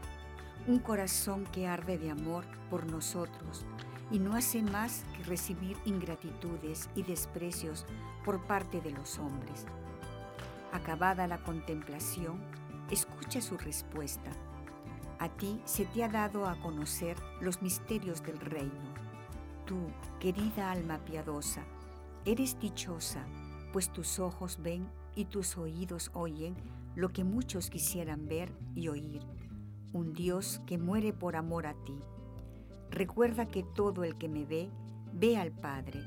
Un 0.67 0.79
corazón 0.79 1.45
que 1.53 1.67
arde 1.67 1.99
de 1.99 2.11
amor 2.11 2.45
por 2.69 2.87
nosotros 2.87 3.65
y 4.11 4.19
no 4.19 4.35
hace 4.35 4.63
más 4.63 5.05
que 5.17 5.25
recibir 5.25 5.77
ingratitudes 5.85 6.89
y 6.95 7.03
desprecios 7.03 7.87
por 8.25 8.43
parte 8.47 8.81
de 8.81 8.91
los 8.91 9.19
hombres. 9.19 9.67
Acabada 10.73 11.27
la 11.27 11.39
contemplación, 11.39 12.41
escucha 12.91 13.41
su 13.41 13.57
respuesta. 13.57 14.31
A 15.19 15.29
ti 15.29 15.61
se 15.65 15.85
te 15.85 16.05
ha 16.05 16.09
dado 16.09 16.47
a 16.47 16.61
conocer 16.61 17.17
los 17.41 17.63
misterios 17.63 18.23
del 18.23 18.39
reino. 18.39 18.95
Tú, 19.67 19.79
querida 20.19 20.71
alma 20.71 20.99
piadosa, 20.99 21.63
eres 22.25 22.59
dichosa, 22.59 23.25
pues 23.73 23.93
tus 23.93 24.19
ojos 24.19 24.59
ven 24.63 24.89
y 25.15 25.27
tus 25.27 25.57
oídos 25.57 26.11
oyen 26.15 26.57
lo 26.95 27.11
que 27.11 27.25
muchos 27.25 27.71
quisieran 27.71 28.27
ver 28.27 28.53
y 28.75 28.89
oír. 28.89 29.23
Un 29.93 30.13
Dios 30.13 30.61
que 30.67 30.79
muere 30.79 31.13
por 31.13 31.37
amor 31.37 31.67
a 31.67 31.75
ti. 31.85 31.99
Recuerda 32.91 33.49
que 33.49 33.63
todo 33.63 34.05
el 34.05 34.17
que 34.17 34.29
me 34.29 34.45
ve, 34.45 34.71
ve 35.13 35.37
al 35.37 35.53
Padre. 35.53 36.03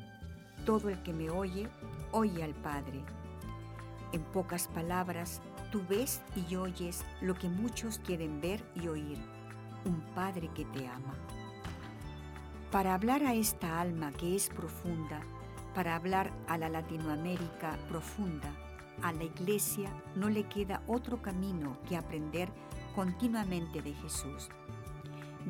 Todo 0.65 0.89
el 0.89 1.01
que 1.03 1.13
me 1.13 1.29
oye, 1.29 1.69
oye 2.11 2.43
al 2.43 2.53
Padre. 2.53 3.03
En 4.11 4.21
pocas 4.21 4.67
palabras, 4.67 5.41
tú 5.71 5.81
ves 5.89 6.21
y 6.35 6.55
oyes 6.55 7.03
lo 7.21 7.33
que 7.33 7.49
muchos 7.49 7.99
quieren 7.99 8.39
ver 8.41 8.63
y 8.75 8.87
oír, 8.87 9.17
un 9.85 10.01
Padre 10.13 10.49
que 10.53 10.65
te 10.65 10.87
ama. 10.87 11.15
Para 12.71 12.93
hablar 12.93 13.23
a 13.23 13.33
esta 13.33 13.81
alma 13.81 14.11
que 14.11 14.35
es 14.35 14.49
profunda, 14.49 15.21
para 15.73 15.95
hablar 15.95 16.31
a 16.47 16.57
la 16.57 16.69
Latinoamérica 16.69 17.77
profunda, 17.89 18.53
a 19.01 19.11
la 19.11 19.23
Iglesia 19.23 19.91
no 20.15 20.29
le 20.29 20.43
queda 20.43 20.83
otro 20.87 21.21
camino 21.21 21.77
que 21.87 21.97
aprender 21.97 22.49
continuamente 22.95 23.81
de 23.81 23.93
Jesús. 23.93 24.49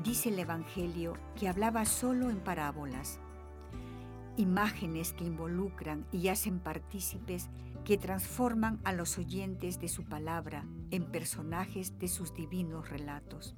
Dice 0.03 0.29
el 0.29 0.39
Evangelio 0.39 1.13
que 1.39 1.47
hablaba 1.47 1.85
solo 1.85 2.29
en 2.29 2.39
parábolas, 2.39 3.19
imágenes 4.37 5.13
que 5.13 5.25
involucran 5.25 6.05
y 6.11 6.29
hacen 6.29 6.59
partícipes 6.59 7.49
que 7.85 7.97
transforman 7.97 8.79
a 8.85 8.93
los 8.93 9.17
oyentes 9.17 9.79
de 9.79 9.89
su 9.89 10.05
palabra 10.05 10.65
en 10.89 11.05
personajes 11.05 11.99
de 11.99 12.07
sus 12.07 12.33
divinos 12.33 12.89
relatos. 12.89 13.55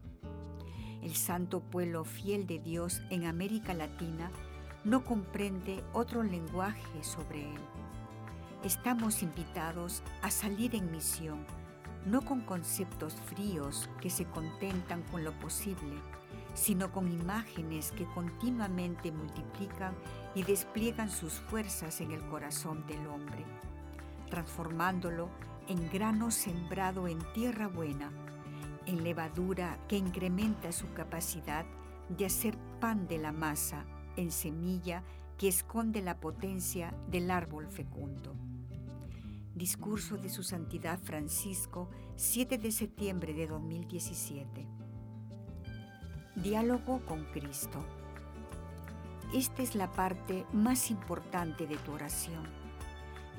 El 1.02 1.16
santo 1.16 1.62
pueblo 1.62 2.04
fiel 2.04 2.48
de 2.48 2.60
Dios 2.60 3.02
en 3.12 3.26
América 3.26 3.76
Latina 3.76 4.32
no 4.86 5.04
comprende 5.04 5.84
otro 5.94 6.24
lenguaje 6.24 7.04
sobre 7.04 7.52
él. 7.52 7.60
Estamos 8.64 9.22
invitados 9.22 10.02
a 10.22 10.32
salir 10.32 10.76
en 10.76 10.90
misión, 10.92 11.46
no 12.06 12.24
con 12.24 12.42
conceptos 12.42 13.16
fríos 13.16 13.90
que 14.00 14.10
se 14.10 14.26
contentan 14.26 15.04
con 15.12 15.24
lo 15.24 15.34
posible, 15.40 15.98
sino 16.54 16.92
con 16.92 17.12
imágenes 17.12 17.92
que 17.92 18.06
continuamente 18.14 19.12
multiplican 19.12 19.94
y 20.34 20.44
despliegan 20.44 21.10
sus 21.10 21.34
fuerzas 21.34 22.00
en 22.00 22.12
el 22.12 22.22
corazón 22.28 22.86
del 22.88 23.06
hombre 23.08 23.44
transformándolo 24.30 25.30
en 25.68 25.90
grano 25.90 26.32
sembrado 26.32 27.08
en 27.08 27.20
tierra 27.34 27.68
buena, 27.68 28.12
en 28.86 29.04
levadura 29.04 29.80
que 29.88 29.98
incrementa 29.98 30.72
su 30.72 30.92
capacidad 30.94 31.66
de 32.10 32.26
hacer 32.26 32.58
pan 32.80 33.08
de 33.08 33.18
la 33.18 33.32
masa, 33.32 33.86
en 34.18 34.32
semilla 34.32 35.04
que 35.38 35.48
esconde 35.48 36.02
la 36.02 36.20
potencia 36.20 36.96
del 37.10 37.32
árbol 37.32 37.68
fecundo. 37.68 38.36
Discurso 39.54 40.18
de 40.18 40.30
Su 40.30 40.44
Santidad 40.44 41.00
Francisco, 41.02 41.90
7 42.16 42.58
de 42.58 42.72
septiembre 42.72 43.34
de 43.34 43.48
2017. 43.48 44.68
Diálogo 46.36 47.06
con 47.06 47.24
Cristo. 47.26 47.86
Esta 49.34 49.64
es 49.64 49.76
la 49.76 49.92
parte 49.92 50.46
más 50.52 50.92
importante 50.92 51.68
de 51.68 51.78
tu 51.78 51.94
oración 51.94 52.66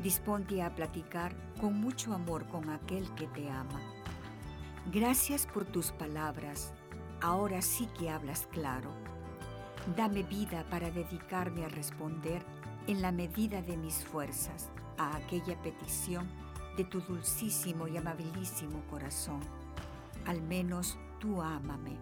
Disponte 0.03 0.63
a 0.63 0.75
platicar 0.75 1.35
con 1.59 1.81
mucho 1.81 2.13
amor 2.13 2.47
con 2.49 2.69
aquel 2.69 3.11
que 3.15 3.27
te 3.29 3.49
ama. 3.49 3.81
Gracias 4.93 5.47
por 5.47 5.65
tus 5.65 5.91
palabras. 5.93 6.75
Ahora 7.23 7.63
sí 7.63 7.89
que 7.99 8.11
hablas 8.11 8.47
claro. 8.53 8.91
Dame 9.95 10.23
vida 10.23 10.65
para 10.71 10.91
dedicarme 10.91 11.65
a 11.65 11.69
responder 11.69 12.43
en 12.87 13.03
la 13.03 13.13
medida 13.13 13.63
de 13.63 13.77
mis 13.77 14.05
fuerzas 14.05 14.71
a 14.99 15.17
aquella 15.17 15.61
petición 15.63 16.27
de 16.77 16.85
tu 16.85 17.01
dulcísimo 17.01 17.87
y 17.87 17.97
amabilísimo 17.97 18.83
corazón. 18.91 19.41
Al 20.25 20.43
menos 20.43 20.99
tú 21.21 21.41
ámame. 21.41 21.97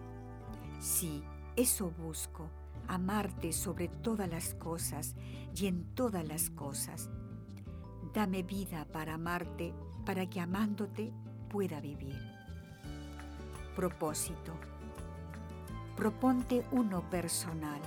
Sí, 0.79 1.23
eso 1.55 1.91
busco, 1.91 2.49
amarte 2.87 3.53
sobre 3.53 3.87
todas 3.87 4.29
las 4.29 4.55
cosas 4.55 5.15
y 5.55 5.67
en 5.67 5.93
todas 5.93 6.27
las 6.27 6.49
cosas 6.49 7.09
Dame 8.15 8.43
vida 8.43 8.85
para 8.93 9.15
amarte, 9.15 9.73
para 10.05 10.25
que 10.25 10.39
amándote 10.39 11.11
pueda 11.49 11.81
vivir. 11.81 12.17
Propósito. 13.75 14.53
Proponte 15.95 16.65
uno 16.71 17.09
personal, 17.09 17.79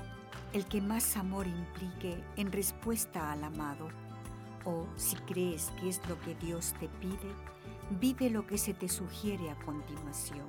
el 0.54 0.64
que 0.64 0.80
más 0.80 1.16
amor 1.18 1.46
implique 1.46 2.24
en 2.36 2.50
respuesta 2.50 3.32
al 3.32 3.44
amado. 3.44 3.88
O 4.64 4.86
si 4.96 5.16
crees 5.16 5.70
que 5.78 5.90
es 5.90 6.00
lo 6.08 6.18
que 6.20 6.34
Dios 6.34 6.74
te 6.80 6.88
pide, 6.88 7.34
vive 8.00 8.30
lo 8.30 8.46
que 8.46 8.56
se 8.56 8.72
te 8.72 8.88
sugiere 8.88 9.50
a 9.50 9.58
continuación. 9.58 10.46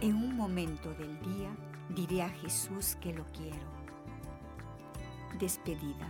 En 0.00 0.16
un 0.16 0.34
momento 0.34 0.94
del 0.94 1.20
día 1.20 1.50
diré 1.90 2.22
a 2.22 2.30
Jesús 2.30 2.96
que 3.00 3.12
lo 3.12 3.24
quiero. 3.32 3.66
Despedida. 5.38 6.08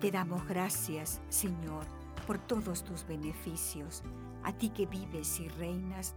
Te 0.00 0.10
damos 0.10 0.44
gracias, 0.48 1.20
Señor, 1.28 1.86
por 2.26 2.38
todos 2.38 2.82
tus 2.82 3.06
beneficios, 3.06 4.02
a 4.42 4.52
ti 4.52 4.70
que 4.70 4.86
vives 4.86 5.38
y 5.38 5.48
reinas 5.48 6.16